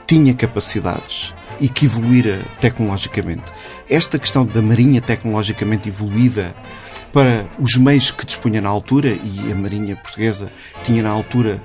tinha 0.06 0.34
capacidades 0.34 1.34
e 1.60 1.70
que 1.70 1.86
evoluíra 1.86 2.40
tecnologicamente. 2.60 3.52
Esta 3.90 4.20
questão 4.20 4.46
da 4.46 4.62
Marinha 4.62 5.02
tecnologicamente 5.02 5.90
evoluída 5.90 6.56
para 7.12 7.48
os 7.60 7.76
meios 7.78 8.12
que 8.12 8.26
dispunha 8.26 8.62
na 8.62 8.70
altura, 8.70 9.10
e 9.10 9.52
a 9.52 9.56
Marinha 9.56 9.96
Portuguesa 9.96 10.52
tinha 10.84 11.02
na 11.02 11.10
altura 11.10 11.62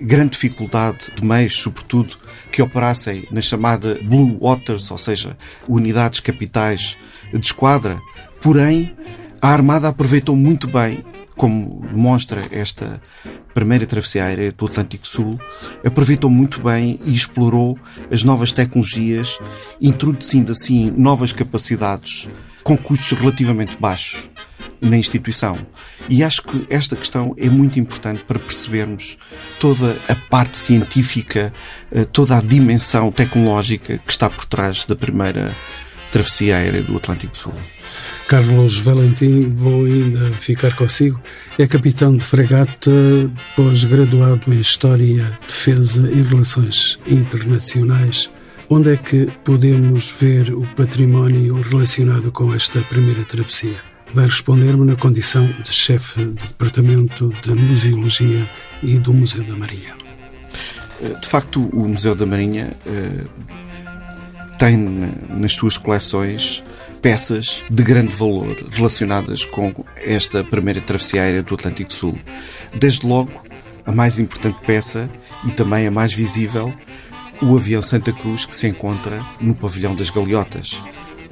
grande 0.00 0.30
dificuldade 0.30 0.98
de 1.14 1.24
meios, 1.24 1.60
sobretudo, 1.60 2.16
que 2.50 2.62
operassem 2.62 3.24
na 3.30 3.40
chamada 3.40 3.98
Blue 4.02 4.38
Waters, 4.40 4.90
ou 4.90 4.98
seja, 4.98 5.36
unidades 5.68 6.20
capitais 6.20 6.96
de 7.32 7.44
esquadra. 7.44 8.00
Porém, 8.40 8.94
a 9.40 9.48
Armada 9.48 9.88
aproveitou 9.88 10.34
muito 10.34 10.66
bem 10.66 11.04
como 11.40 11.80
demonstra 11.90 12.46
esta 12.50 13.00
primeira 13.54 13.86
travessia 13.86 14.26
aérea 14.26 14.52
do 14.52 14.66
Atlântico 14.66 15.08
Sul, 15.08 15.40
aproveitou 15.82 16.28
muito 16.28 16.60
bem 16.60 17.00
e 17.02 17.14
explorou 17.14 17.78
as 18.10 18.22
novas 18.22 18.52
tecnologias, 18.52 19.38
introduzindo 19.80 20.52
assim 20.52 20.90
novas 20.90 21.32
capacidades 21.32 22.28
com 22.62 22.76
custos 22.76 23.18
relativamente 23.18 23.78
baixos 23.80 24.28
na 24.82 24.98
instituição. 24.98 25.66
E 26.10 26.22
acho 26.22 26.42
que 26.42 26.66
esta 26.68 26.94
questão 26.94 27.34
é 27.38 27.48
muito 27.48 27.80
importante 27.80 28.22
para 28.24 28.38
percebermos 28.38 29.16
toda 29.58 29.98
a 30.10 30.14
parte 30.14 30.58
científica, 30.58 31.54
eh, 31.90 32.04
toda 32.04 32.36
a 32.36 32.42
dimensão 32.42 33.10
tecnológica 33.10 33.96
que 33.96 34.10
está 34.10 34.28
por 34.28 34.44
trás 34.44 34.84
da 34.84 34.94
primeira 34.94 35.56
travessia 36.10 36.58
aérea 36.58 36.82
do 36.82 36.98
Atlântico 36.98 37.34
Sul. 37.34 37.54
Carlos 38.30 38.78
Valentim, 38.78 39.52
vou 39.56 39.86
ainda 39.86 40.30
ficar 40.38 40.76
consigo. 40.76 41.20
É 41.58 41.66
capitão 41.66 42.16
de 42.16 42.22
fragata, 42.22 42.92
pós-graduado 43.56 44.54
em 44.54 44.60
História, 44.60 45.36
Defesa 45.48 46.08
e 46.08 46.22
Relações 46.22 46.96
Internacionais. 47.08 48.30
Onde 48.68 48.92
é 48.92 48.96
que 48.96 49.26
podemos 49.42 50.12
ver 50.12 50.54
o 50.54 50.64
património 50.76 51.60
relacionado 51.60 52.30
com 52.30 52.54
esta 52.54 52.80
primeira 52.82 53.24
travessia? 53.24 53.78
Vai 54.14 54.26
responder-me 54.26 54.84
na 54.84 54.94
condição 54.94 55.44
de 55.64 55.72
chefe 55.72 56.24
de 56.24 56.46
Departamento 56.46 57.32
de 57.42 57.52
Museologia 57.52 58.48
e 58.80 58.96
do 59.00 59.12
Museu 59.12 59.42
da 59.42 59.56
Marinha. 59.56 59.96
De 61.20 61.28
facto, 61.28 61.68
o 61.72 61.88
Museu 61.88 62.14
da 62.14 62.26
Marinha 62.26 62.76
uh, 62.86 63.28
tem 64.56 64.76
nas 65.28 65.54
suas 65.54 65.76
coleções 65.76 66.62
peças 67.02 67.64
de 67.70 67.82
grande 67.82 68.14
valor 68.14 68.56
relacionadas 68.70 69.44
com 69.44 69.72
esta 69.96 70.44
primeira 70.44 70.80
travessia 70.80 71.22
aérea 71.22 71.42
do 71.42 71.54
Atlântico 71.54 71.92
Sul. 71.92 72.18
Desde 72.74 73.06
logo, 73.06 73.32
a 73.86 73.92
mais 73.92 74.18
importante 74.18 74.58
peça 74.66 75.08
e 75.46 75.50
também 75.50 75.86
a 75.86 75.90
mais 75.90 76.12
visível, 76.12 76.72
o 77.42 77.56
avião 77.56 77.80
Santa 77.80 78.12
Cruz 78.12 78.44
que 78.44 78.54
se 78.54 78.68
encontra 78.68 79.24
no 79.40 79.54
pavilhão 79.54 79.96
das 79.96 80.10
Galeotas. 80.10 80.80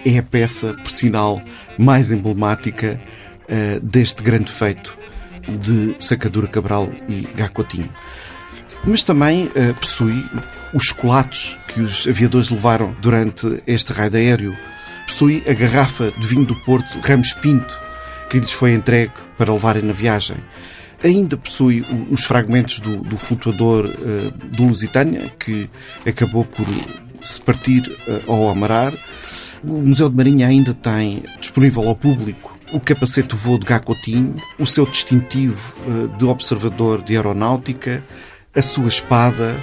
É 0.05 0.19
a 0.19 0.23
peça, 0.23 0.73
por 0.75 0.91
sinal, 0.91 1.41
mais 1.77 2.11
emblemática 2.11 2.99
uh, 3.45 3.81
deste 3.81 4.23
grande 4.23 4.51
feito 4.51 4.97
de 5.47 5.95
Sacadura 6.01 6.47
Cabral 6.47 6.91
e 7.09 7.29
Gacotinho. 7.35 7.91
Mas 8.85 9.03
também 9.03 9.47
uh, 9.47 9.75
possui 9.79 10.25
os 10.73 10.85
chocolates 10.85 11.59
que 11.69 11.81
os 11.81 12.07
aviadores 12.07 12.49
levaram 12.49 12.95
durante 13.01 13.63
este 13.67 13.93
raio 13.93 14.15
aéreo, 14.15 14.57
possui 15.09 15.43
a 15.49 15.55
garrafa 15.55 16.13
de 16.19 16.27
vinho 16.27 16.45
do 16.45 16.55
Porto 16.55 17.01
Ramos 17.01 17.33
Pinto, 17.33 17.77
que 18.29 18.39
lhes 18.39 18.53
foi 18.53 18.75
entregue 18.75 19.15
para 19.39 19.53
levarem 19.53 19.83
na 19.83 19.93
viagem. 19.93 20.37
Ainda 21.03 21.37
possui 21.37 21.85
os 22.11 22.25
fragmentos 22.25 22.79
do, 22.79 22.99
do 22.99 23.17
flutuador 23.17 23.87
uh, 23.87 24.31
do 24.49 24.67
Lusitânia, 24.67 25.33
que 25.39 25.71
acabou 26.07 26.45
por 26.45 26.67
se 27.23 27.41
partir 27.41 27.89
uh, 28.07 28.31
ao 28.31 28.49
amarar. 28.51 28.93
O 29.65 29.81
Museu 29.81 30.11
de 30.11 30.17
Marinha 30.17 30.47
ainda 30.47 30.75
tem 30.75 31.23
disponível 31.41 31.89
ao 31.89 31.97
público 31.97 32.57
o 32.71 32.79
capacete 32.79 33.35
voo 33.35 33.59
de 33.59 33.65
Gacotinho, 33.65 34.37
o 34.59 34.67
seu 34.67 34.85
distintivo 34.85 35.75
uh, 35.87 36.09
de 36.19 36.27
observador 36.27 37.01
de 37.01 37.17
aeronáutica, 37.17 38.05
a 38.55 38.61
sua 38.61 38.89
espada 38.89 39.57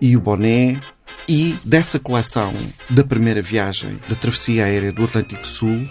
e 0.00 0.14
o 0.16 0.20
boné, 0.20 0.78
e 1.28 1.56
dessa 1.64 1.98
coleção 1.98 2.54
da 2.88 3.02
primeira 3.04 3.42
viagem 3.42 3.98
da 4.08 4.14
travessia 4.14 4.64
aérea 4.64 4.92
do 4.92 5.04
Atlântico 5.04 5.46
Sul, 5.46 5.88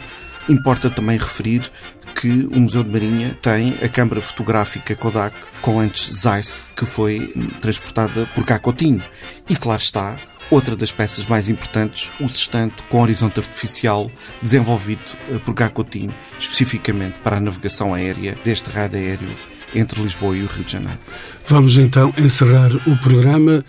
importa 0.48 0.90
também 0.90 1.18
referir 1.18 1.70
que 2.16 2.48
o 2.52 2.60
Museu 2.60 2.84
de 2.84 2.90
Marinha 2.90 3.38
tem 3.42 3.76
a 3.84 3.90
câmara 3.90 4.22
fotográfica 4.22 4.96
Kodak 4.96 5.36
com 5.62 5.80
antes 5.80 6.14
Zeiss, 6.14 6.70
que 6.76 6.86
foi 6.86 7.34
transportada 7.60 8.26
por 8.34 8.46
Cacotinho. 8.46 9.04
E 9.50 9.56
claro 9.56 9.82
está, 9.82 10.18
outra 10.50 10.76
das 10.76 10.92
peças 10.92 11.26
mais 11.26 11.50
importantes, 11.50 12.12
o 12.20 12.30
sextante 12.30 12.82
com 12.84 13.02
horizonte 13.02 13.40
artificial 13.40 14.10
desenvolvido 14.42 15.02
eh, 15.30 15.40
por 15.40 15.54
Gacotinho, 15.54 16.14
especificamente 16.40 17.20
para 17.20 17.38
a 17.38 17.42
navegação 17.42 17.94
aérea 17.94 18.38
deste 18.44 18.70
rádio 18.70 19.00
aéreo 19.00 19.36
entre 19.74 20.02
Lisboa 20.02 20.38
e 20.38 20.44
o 20.44 20.48
Rio 20.48 20.64
de 20.64 20.72
Janeiro. 20.72 21.00
Vamos 21.46 21.76
então 21.78 22.14
encerrar 22.18 22.72
o 22.88 22.98
programa 22.98 23.64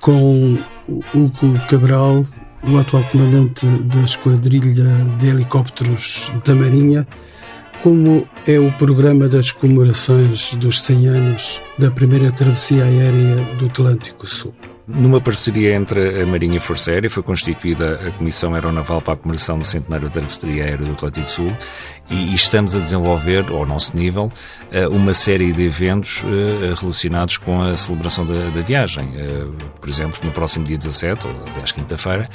com 0.00 0.58
Hugo 0.88 1.66
Cabral, 1.68 2.24
o 2.62 2.78
atual 2.78 3.04
comandante 3.04 3.66
da 3.66 4.00
Esquadrilha 4.00 4.84
de 5.18 5.28
Helicópteros 5.28 6.30
da 6.44 6.54
Marinha, 6.54 7.06
como 7.82 8.26
é 8.46 8.58
o 8.58 8.72
programa 8.72 9.28
das 9.28 9.50
comemorações 9.50 10.54
dos 10.54 10.82
100 10.82 11.06
anos 11.08 11.62
da 11.78 11.90
primeira 11.90 12.30
travessia 12.30 12.84
aérea 12.84 13.36
do 13.56 13.66
Atlântico 13.66 14.26
Sul. 14.26 14.54
Numa 14.86 15.20
parceria 15.20 15.74
entre 15.74 16.22
a 16.22 16.26
Marinha 16.26 16.54
e 16.54 16.58
a 16.58 16.60
Força 16.60 16.90
Aérea 16.90 17.08
foi 17.08 17.22
constituída 17.22 18.00
a 18.08 18.10
Comissão 18.10 18.52
Aeronaval 18.54 19.00
para 19.00 19.14
a 19.14 19.16
comemoração 19.16 19.56
do 19.56 19.64
centenário 19.64 20.08
da 20.08 20.14
Travessia 20.14 20.64
Aérea 20.64 20.84
do 20.84 20.92
Atlântico 20.92 21.30
Sul 21.30 21.56
e 22.10 22.34
estamos 22.34 22.74
a 22.74 22.80
desenvolver, 22.80 23.48
ao 23.50 23.64
nosso 23.64 23.96
nível, 23.96 24.30
eh, 24.72 24.88
uma 24.88 25.14
série 25.14 25.52
de 25.52 25.62
eventos 25.62 26.24
eh, 26.24 26.74
relacionados 26.74 27.38
com 27.38 27.62
a 27.62 27.76
celebração 27.76 28.26
da, 28.26 28.50
da 28.50 28.60
viagem. 28.60 29.12
Eh, 29.16 29.46
por 29.80 29.88
exemplo, 29.88 30.18
no 30.24 30.32
próximo 30.32 30.64
dia 30.64 30.76
17, 30.76 31.28
ou 31.28 31.32
aliás 31.46 31.70
quinta-feira, 31.70 32.28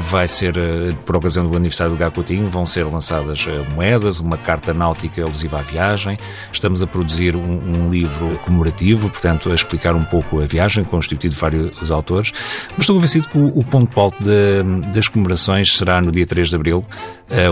vai 0.00 0.28
ser, 0.28 0.56
eh, 0.56 0.94
por 1.04 1.16
ocasião 1.16 1.48
do 1.48 1.56
aniversário 1.56 1.94
do 1.94 1.98
Gacotinho, 1.98 2.48
vão 2.48 2.64
ser 2.64 2.84
lançadas 2.84 3.46
eh, 3.48 3.62
moedas, 3.74 4.20
uma 4.20 4.38
carta 4.38 4.72
náutica 4.72 5.22
alusiva 5.22 5.58
à 5.58 5.62
viagem. 5.62 6.18
Estamos 6.52 6.82
a 6.82 6.86
produzir 6.86 7.34
um, 7.34 7.40
um 7.40 7.90
livro 7.90 8.38
comemorativo, 8.44 9.10
portanto, 9.10 9.50
a 9.50 9.54
explicar 9.54 9.94
um 9.94 10.04
pouco 10.04 10.40
a 10.40 10.46
viagem, 10.46 10.84
constituído 10.84 11.34
de 11.34 11.40
vários 11.40 11.90
autores. 11.90 12.32
Mas 12.70 12.80
estou 12.80 12.96
convencido 12.96 13.28
que 13.28 13.36
o, 13.36 13.46
o 13.58 13.64
ponto 13.64 13.98
alto 13.98 14.22
de, 14.22 14.62
das 14.92 15.08
comemorações 15.08 15.76
será 15.76 16.00
no 16.00 16.12
dia 16.12 16.26
3 16.26 16.48
de 16.48 16.56
abril, 16.56 16.84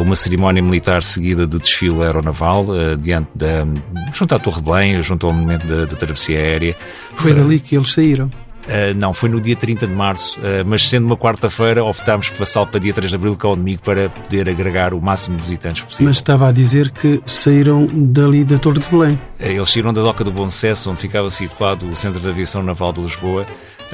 uma 0.00 0.14
cerimónia 0.14 0.62
militar 0.62 1.02
seguida 1.02 1.46
de 1.46 1.58
desfile 1.58 2.02
aeronaval, 2.02 2.66
diante 3.00 3.30
da, 3.34 3.66
junto 4.12 4.34
à 4.34 4.38
Torre 4.38 4.56
de 4.56 4.62
Belém, 4.62 5.02
junto 5.02 5.26
ao 5.26 5.32
monumento 5.32 5.66
da, 5.66 5.86
travessia 5.96 6.38
aérea. 6.38 6.76
Foi 7.14 7.32
dali 7.34 7.58
que 7.58 7.74
eles 7.74 7.92
saíram. 7.92 8.30
Uh, 8.62 8.94
não, 8.96 9.12
foi 9.12 9.28
no 9.28 9.40
dia 9.40 9.56
30 9.56 9.86
de 9.86 9.92
março, 9.92 10.38
uh, 10.38 10.64
mas 10.64 10.88
sendo 10.88 11.06
uma 11.06 11.16
quarta-feira, 11.16 11.84
optámos 11.84 12.28
por 12.28 12.38
passá-lo 12.38 12.66
para 12.68 12.78
dia 12.78 12.92
3 12.92 13.10
de 13.10 13.16
abril, 13.16 13.36
que 13.36 13.44
é 13.44 13.48
o 13.48 13.56
domingo, 13.56 13.82
para 13.82 14.08
poder 14.08 14.48
agregar 14.48 14.94
o 14.94 15.00
máximo 15.00 15.36
de 15.36 15.42
visitantes 15.42 15.82
possível. 15.82 16.06
Mas 16.06 16.16
estava 16.16 16.48
a 16.48 16.52
dizer 16.52 16.90
que 16.90 17.20
saíram 17.26 17.86
dali 17.92 18.44
da 18.44 18.58
Torre 18.58 18.78
de 18.78 18.88
Belém. 18.88 19.14
Uh, 19.40 19.46
eles 19.46 19.70
saíram 19.70 19.92
da 19.92 20.00
Doca 20.00 20.22
do 20.22 20.32
Bom 20.32 20.48
Sucesso, 20.48 20.90
onde 20.90 21.00
ficava 21.00 21.30
situado 21.30 21.90
o 21.90 21.96
Centro 21.96 22.20
de 22.20 22.28
Aviação 22.28 22.62
Naval 22.62 22.92
de 22.92 23.00
Lisboa, 23.00 23.46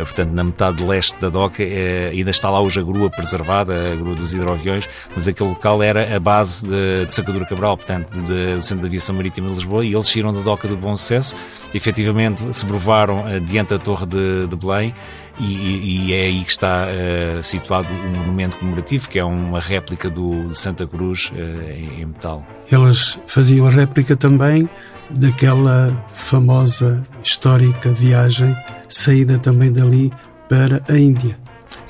portanto, 0.04 0.32
na 0.32 0.44
metade 0.44 0.84
leste 0.84 1.18
da 1.20 1.28
doca, 1.28 1.62
eh, 1.62 2.10
ainda 2.12 2.30
está 2.30 2.50
lá 2.50 2.60
hoje 2.60 2.80
a 2.80 2.82
grua 2.82 3.10
preservada, 3.10 3.92
a 3.92 3.96
grua 3.96 4.14
dos 4.14 4.32
hidroaviões, 4.34 4.88
mas 5.14 5.28
aquele 5.28 5.50
local 5.50 5.82
era 5.82 6.16
a 6.16 6.20
base 6.20 6.66
de, 6.66 7.06
de 7.06 7.14
Sacadura 7.14 7.44
Cabral, 7.44 7.76
portanto, 7.76 8.20
do 8.20 8.62
Centro 8.62 8.80
de 8.80 8.86
Aviação 8.86 9.14
Marítima 9.14 9.48
de 9.48 9.54
Lisboa, 9.54 9.84
e 9.84 9.94
eles 9.94 10.08
saíram 10.08 10.32
da 10.32 10.40
doca 10.40 10.68
do 10.68 10.76
Bom 10.76 10.96
Sucesso, 10.96 11.34
efetivamente 11.74 12.44
se 12.54 12.64
provaram 12.64 13.24
uh, 13.24 13.40
diante 13.40 13.70
da 13.70 13.78
Torre 13.78 14.06
de, 14.06 14.46
de 14.46 14.56
Belém, 14.56 14.94
e, 15.40 16.08
e, 16.08 16.14
é 16.14 16.26
aí 16.26 16.42
que 16.42 16.50
está 16.50 16.86
uh, 16.86 17.42
situado 17.42 17.88
o 17.92 18.08
monumento 18.10 18.56
comemorativo, 18.56 19.08
que 19.08 19.18
é 19.18 19.24
uma 19.24 19.60
réplica 19.60 20.10
do 20.10 20.48
de 20.48 20.58
Santa 20.58 20.86
Cruz 20.86 21.30
uh, 21.30 21.70
em, 21.70 22.02
em, 22.02 22.06
metal. 22.06 22.44
Eles 22.70 23.18
faziam 23.26 23.66
a 23.66 23.70
réplica 23.70 24.16
também 24.16 24.68
daquela 25.10 26.06
famosa 26.10 27.06
histórica 27.22 27.92
viagem 27.92 28.54
saída 28.88 29.38
também 29.38 29.72
dali 29.72 30.12
para 30.48 30.82
a 30.88 30.98
Índia. 30.98 31.38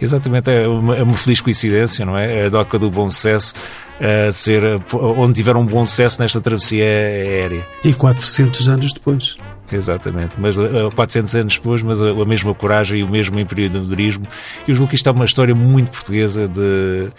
Exatamente, 0.01 0.51
é 0.51 0.69
uma, 0.69 0.97
é 0.97 1.03
uma 1.03 1.15
feliz 1.15 1.41
coincidência, 1.41 2.05
não 2.05 2.17
é? 2.17 2.47
A 2.47 2.49
doca 2.49 2.79
do 2.79 2.91
bom 2.91 3.11
sucesso 3.11 3.55
a 4.01 4.33
ser 4.33 4.63
onde 4.93 5.35
tiveram 5.35 5.61
um 5.61 5.67
bom 5.67 5.85
sucesso 5.85 6.21
nesta 6.21 6.41
travessia 6.41 6.85
aérea. 6.85 7.67
E 7.85 7.93
400 7.93 8.69
anos 8.69 8.93
depois. 8.93 9.37
Exatamente, 9.71 10.33
mas 10.39 10.57
400 10.95 11.35
anos 11.37 11.55
depois, 11.57 11.83
mas 11.83 12.01
a, 12.01 12.25
mesma 12.25 12.55
coragem 12.55 13.01
e 13.01 13.03
o 13.03 13.09
mesmo 13.09 13.39
empreendedorismo. 13.39 14.27
E 14.67 14.73
julgo 14.73 14.89
que 14.89 14.95
isto 14.95 15.09
é 15.09 15.13
uma 15.13 15.25
história 15.25 15.55
muito 15.55 15.91
portuguesa 15.91 16.49
de 16.49 17.11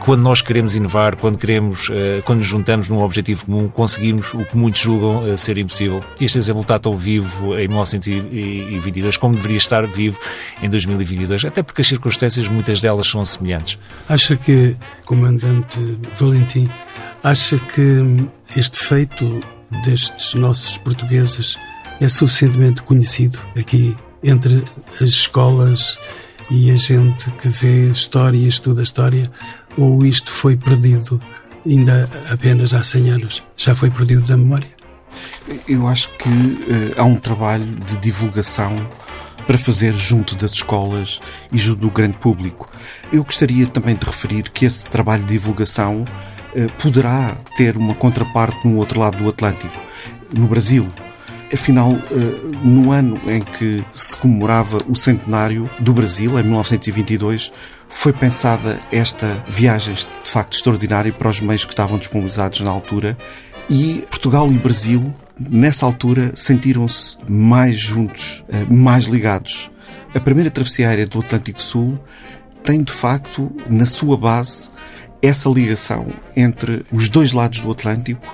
quando 0.00 0.22
nós 0.22 0.42
queremos 0.42 0.74
inovar, 0.74 1.16
quando 1.16 1.38
queremos, 1.38 1.88
eh, 1.90 2.20
quando 2.24 2.38
nos 2.38 2.46
juntamos 2.46 2.88
num 2.88 3.00
objetivo 3.00 3.46
comum, 3.46 3.68
conseguimos 3.68 4.34
o 4.34 4.44
que 4.44 4.56
muitos 4.56 4.82
julgam 4.82 5.26
eh, 5.26 5.36
ser 5.36 5.56
impossível. 5.56 6.02
Este 6.20 6.36
exemplo 6.36 6.62
está 6.62 6.78
tão 6.78 6.96
vivo 6.96 7.54
em 7.54 7.68
1922 7.68 9.16
como 9.16 9.36
deveria 9.36 9.58
estar 9.58 9.86
vivo 9.86 10.18
em 10.60 10.68
2022, 10.68 11.44
até 11.44 11.62
porque 11.62 11.80
as 11.80 11.86
circunstâncias, 11.86 12.48
muitas 12.48 12.80
delas, 12.80 13.06
são 13.06 13.24
semelhantes. 13.24 13.78
Acha 14.08 14.36
que, 14.36 14.76
Comandante 15.04 15.78
Valentim, 16.18 16.68
acha 17.22 17.56
que 17.58 18.26
este 18.56 18.78
feito 18.78 19.40
destes 19.84 20.34
nossos 20.34 20.76
portugueses 20.78 21.56
é 22.00 22.08
suficientemente 22.08 22.82
conhecido 22.82 23.38
aqui 23.58 23.96
entre 24.22 24.64
as 25.00 25.08
escolas 25.08 25.98
e 26.50 26.70
a 26.70 26.76
gente 26.76 27.30
que 27.32 27.48
vê 27.48 27.90
história 27.90 28.36
e 28.36 28.46
estuda 28.46 28.82
história, 28.82 29.30
ou 29.76 30.04
isto 30.04 30.30
foi 30.30 30.56
perdido 30.56 31.20
ainda 31.66 32.08
apenas 32.30 32.74
há 32.74 32.82
100 32.82 33.10
anos? 33.10 33.42
Já 33.56 33.74
foi 33.74 33.90
perdido 33.90 34.22
da 34.22 34.36
memória? 34.36 34.68
Eu 35.68 35.88
acho 35.88 36.08
que 36.10 36.28
uh, 36.28 36.94
há 36.96 37.04
um 37.04 37.16
trabalho 37.16 37.64
de 37.64 37.96
divulgação 37.98 38.86
para 39.46 39.58
fazer 39.58 39.92
junto 39.94 40.34
das 40.36 40.52
escolas 40.52 41.20
e 41.52 41.58
junto 41.58 41.82
do 41.82 41.90
grande 41.90 42.16
público. 42.16 42.68
Eu 43.12 43.22
gostaria 43.24 43.66
também 43.66 43.94
de 43.94 44.06
referir 44.06 44.50
que 44.50 44.64
esse 44.64 44.88
trabalho 44.88 45.24
de 45.24 45.34
divulgação 45.34 46.02
uh, 46.02 46.82
poderá 46.82 47.36
ter 47.56 47.76
uma 47.76 47.94
contraparte 47.94 48.66
no 48.66 48.76
outro 48.76 49.00
lado 49.00 49.18
do 49.18 49.28
Atlântico, 49.28 49.78
no 50.32 50.46
Brasil. 50.46 50.88
Afinal, 51.54 51.92
eh, 51.92 52.56
no 52.64 52.90
ano 52.90 53.20
em 53.30 53.40
que 53.40 53.84
se 53.92 54.16
comemorava 54.16 54.78
o 54.88 54.96
centenário 54.96 55.70
do 55.78 55.92
Brasil, 55.92 56.36
em 56.36 56.42
1922, 56.42 57.52
foi 57.88 58.12
pensada 58.12 58.80
esta 58.90 59.44
viagem 59.46 59.94
de 59.94 60.30
facto 60.30 60.54
extraordinária 60.54 61.12
para 61.12 61.28
os 61.28 61.40
meios 61.40 61.64
que 61.64 61.70
estavam 61.70 61.96
disponibilizados 61.96 62.60
na 62.60 62.72
altura 62.72 63.16
e 63.70 64.04
Portugal 64.10 64.50
e 64.50 64.58
Brasil, 64.58 65.14
nessa 65.38 65.86
altura, 65.86 66.32
sentiram-se 66.34 67.16
mais 67.28 67.78
juntos, 67.78 68.44
eh, 68.48 68.66
mais 68.68 69.04
ligados. 69.04 69.70
A 70.12 70.18
primeira 70.18 70.50
travessia 70.50 70.88
aérea 70.88 71.06
do 71.06 71.20
Atlântico 71.20 71.62
Sul 71.62 71.96
tem 72.64 72.82
de 72.82 72.92
facto 72.92 73.54
na 73.70 73.86
sua 73.86 74.16
base 74.16 74.70
essa 75.22 75.48
ligação 75.48 76.08
entre 76.36 76.84
os 76.90 77.08
dois 77.08 77.32
lados 77.32 77.60
do 77.60 77.70
Atlântico 77.70 78.26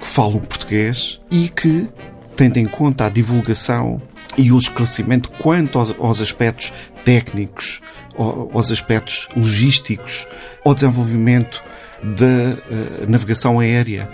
que 0.00 0.06
falam 0.06 0.40
português 0.40 1.20
e 1.30 1.48
que 1.48 1.88
tendo 2.36 2.58
em 2.58 2.66
conta 2.66 3.06
a 3.06 3.08
divulgação 3.08 4.00
e 4.36 4.50
o 4.50 4.58
esclarecimento 4.58 5.30
quanto 5.30 5.78
aos, 5.78 5.90
aos 5.98 6.20
aspectos 6.20 6.72
técnicos, 7.04 7.80
aos 8.16 8.70
aspectos 8.70 9.28
logísticos, 9.36 10.26
ao 10.64 10.74
desenvolvimento 10.74 11.62
da 12.02 12.24
uh, 12.24 13.08
navegação 13.10 13.60
aérea. 13.60 14.08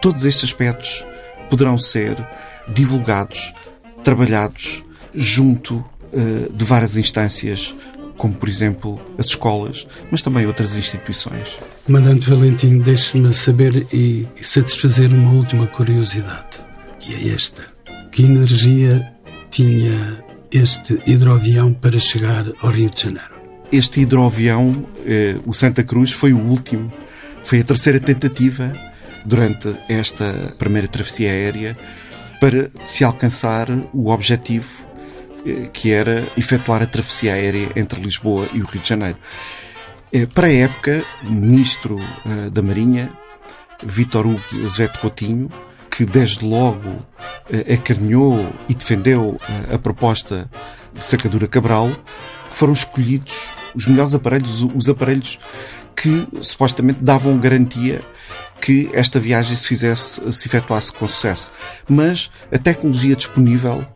Todos 0.00 0.24
estes 0.24 0.44
aspectos 0.44 1.04
poderão 1.48 1.78
ser 1.78 2.16
divulgados, 2.68 3.52
trabalhados 4.02 4.82
junto 5.14 5.76
uh, 5.76 6.52
de 6.52 6.64
várias 6.64 6.96
instâncias, 6.96 7.74
como 8.16 8.34
por 8.34 8.48
exemplo 8.48 9.00
as 9.18 9.26
escolas, 9.26 9.86
mas 10.10 10.22
também 10.22 10.46
outras 10.46 10.76
instituições. 10.76 11.58
Comandante 11.84 12.28
Valentim, 12.28 12.78
deixe-me 12.78 13.32
saber 13.32 13.86
e 13.92 14.26
satisfazer 14.40 15.10
uma 15.12 15.32
última 15.32 15.66
curiosidade 15.66 16.69
que 17.00 17.14
é 17.14 17.34
esta. 17.34 17.64
Que 18.12 18.24
energia 18.24 19.12
tinha 19.50 20.22
este 20.52 21.00
hidroavião 21.06 21.72
para 21.72 21.98
chegar 21.98 22.46
ao 22.62 22.70
Rio 22.70 22.90
de 22.90 23.02
Janeiro? 23.02 23.40
Este 23.72 24.00
hidroavião, 24.00 24.86
eh, 25.06 25.36
o 25.46 25.54
Santa 25.54 25.82
Cruz, 25.82 26.12
foi 26.12 26.32
o 26.32 26.38
último. 26.38 26.92
Foi 27.42 27.60
a 27.60 27.64
terceira 27.64 27.98
tentativa 27.98 28.72
durante 29.24 29.74
esta 29.88 30.54
primeira 30.58 30.86
travessia 30.86 31.30
aérea 31.30 31.76
para 32.40 32.70
se 32.86 33.04
alcançar 33.04 33.68
o 33.92 34.10
objetivo 34.10 34.70
eh, 35.46 35.68
que 35.72 35.92
era 35.92 36.26
efetuar 36.36 36.82
a 36.82 36.86
travessia 36.86 37.34
aérea 37.34 37.70
entre 37.76 38.00
Lisboa 38.00 38.46
e 38.52 38.60
o 38.60 38.66
Rio 38.66 38.82
de 38.82 38.88
Janeiro. 38.88 39.18
Eh, 40.12 40.26
para 40.26 40.48
a 40.48 40.52
época, 40.52 41.04
o 41.22 41.30
ministro 41.30 41.98
eh, 42.00 42.50
da 42.50 42.62
Marinha, 42.62 43.12
Vítor 43.82 44.26
Hugo 44.26 44.42
Azevedo 44.64 44.98
Coutinho, 44.98 45.50
que 46.00 46.06
desde 46.06 46.46
logo 46.46 46.96
eh, 47.52 47.74
acarinhou 47.74 48.50
e 48.66 48.72
defendeu 48.72 49.38
eh, 49.46 49.74
a 49.74 49.78
proposta 49.78 50.50
de 50.94 51.04
Sacadura 51.04 51.46
Cabral, 51.46 51.94
foram 52.48 52.72
escolhidos 52.72 53.48
os 53.74 53.86
melhores 53.86 54.14
aparelhos, 54.14 54.62
os 54.62 54.88
aparelhos 54.88 55.38
que 55.94 56.26
supostamente 56.40 57.04
davam 57.04 57.36
garantia 57.38 58.02
que 58.62 58.88
esta 58.94 59.20
viagem 59.20 59.54
se 59.54 59.68
fizesse, 59.68 60.32
se 60.32 60.48
efetuasse 60.48 60.90
com 60.90 61.06
sucesso. 61.06 61.52
Mas 61.86 62.30
a 62.50 62.56
tecnologia 62.56 63.14
disponível 63.14 63.86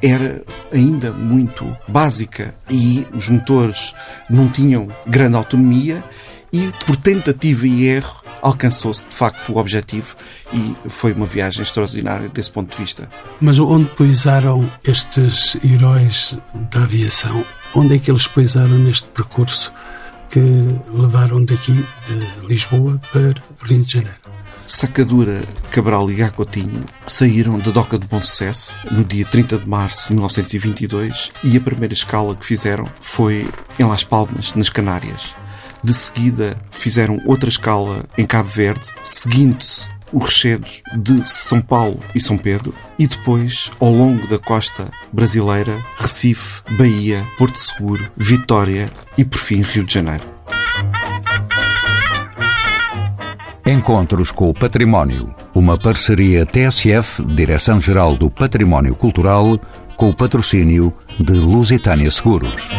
era 0.00 0.44
ainda 0.72 1.10
muito 1.10 1.76
básica 1.88 2.54
e 2.70 3.04
os 3.12 3.28
motores 3.28 3.96
não 4.30 4.48
tinham 4.48 4.86
grande 5.04 5.34
autonomia 5.34 6.04
e 6.52 6.70
por 6.86 6.94
tentativa 6.94 7.66
e 7.66 7.88
erro 7.88 8.27
alcançou-se 8.42 9.06
de 9.06 9.14
facto 9.14 9.52
o 9.52 9.58
objetivo 9.58 10.16
e 10.52 10.76
foi 10.88 11.12
uma 11.12 11.26
viagem 11.26 11.62
extraordinária 11.62 12.28
desse 12.28 12.50
ponto 12.50 12.70
de 12.72 12.78
vista. 12.78 13.08
Mas 13.40 13.58
onde 13.58 13.90
pousaram 13.90 14.70
estes 14.84 15.56
heróis 15.64 16.38
da 16.70 16.82
aviação? 16.82 17.44
Onde 17.74 17.96
é 17.96 17.98
que 17.98 18.10
eles 18.10 18.26
pousaram 18.26 18.78
neste 18.78 19.06
percurso 19.08 19.72
que 20.30 20.40
levaram 20.92 21.40
daqui 21.40 21.84
de 22.06 22.46
Lisboa 22.46 23.00
para 23.12 23.34
Rio 23.66 23.82
de 23.82 23.92
Janeiro? 23.92 24.38
Sacadura, 24.68 25.42
Cabral 25.70 26.10
e 26.10 26.14
Gacotinho 26.14 26.84
saíram 27.06 27.58
da 27.58 27.70
Doca 27.70 27.98
de 27.98 28.06
Bom 28.06 28.22
Sucesso 28.22 28.74
no 28.90 29.02
dia 29.02 29.24
30 29.24 29.60
de 29.60 29.66
março 29.66 30.08
de 30.08 30.14
1922 30.14 31.30
e 31.42 31.56
a 31.56 31.60
primeira 31.60 31.94
escala 31.94 32.36
que 32.36 32.44
fizeram 32.44 32.86
foi 33.00 33.48
em 33.78 33.84
Las 33.84 34.04
Palmas, 34.04 34.52
nas 34.54 34.68
Canárias. 34.68 35.34
De 35.82 35.94
seguida 35.94 36.56
fizeram 36.70 37.20
outra 37.24 37.48
escala 37.48 38.04
em 38.16 38.26
Cabo 38.26 38.48
Verde, 38.48 38.88
seguindo-se 39.02 39.88
os 40.12 40.22
rochedos 40.22 40.82
de 40.96 41.22
São 41.28 41.60
Paulo 41.60 42.00
e 42.14 42.20
São 42.20 42.36
Pedro, 42.36 42.74
e 42.98 43.06
depois, 43.06 43.70
ao 43.78 43.90
longo 43.90 44.26
da 44.26 44.38
costa 44.38 44.90
brasileira, 45.12 45.84
Recife, 45.98 46.62
Bahia, 46.76 47.24
Porto 47.36 47.58
Seguro, 47.58 48.10
Vitória 48.16 48.90
e, 49.16 49.24
por 49.24 49.38
fim, 49.38 49.62
Rio 49.62 49.84
de 49.84 49.94
Janeiro. 49.94 50.24
Encontros 53.66 54.32
com 54.32 54.48
o 54.48 54.54
Património. 54.54 55.34
Uma 55.54 55.78
parceria 55.78 56.46
TSF, 56.46 57.22
Direção-Geral 57.22 58.16
do 58.16 58.30
Património 58.30 58.94
Cultural, 58.94 59.60
com 59.94 60.08
o 60.08 60.14
patrocínio 60.14 60.92
de 61.20 61.32
Lusitânia 61.32 62.10
Seguros. 62.10 62.70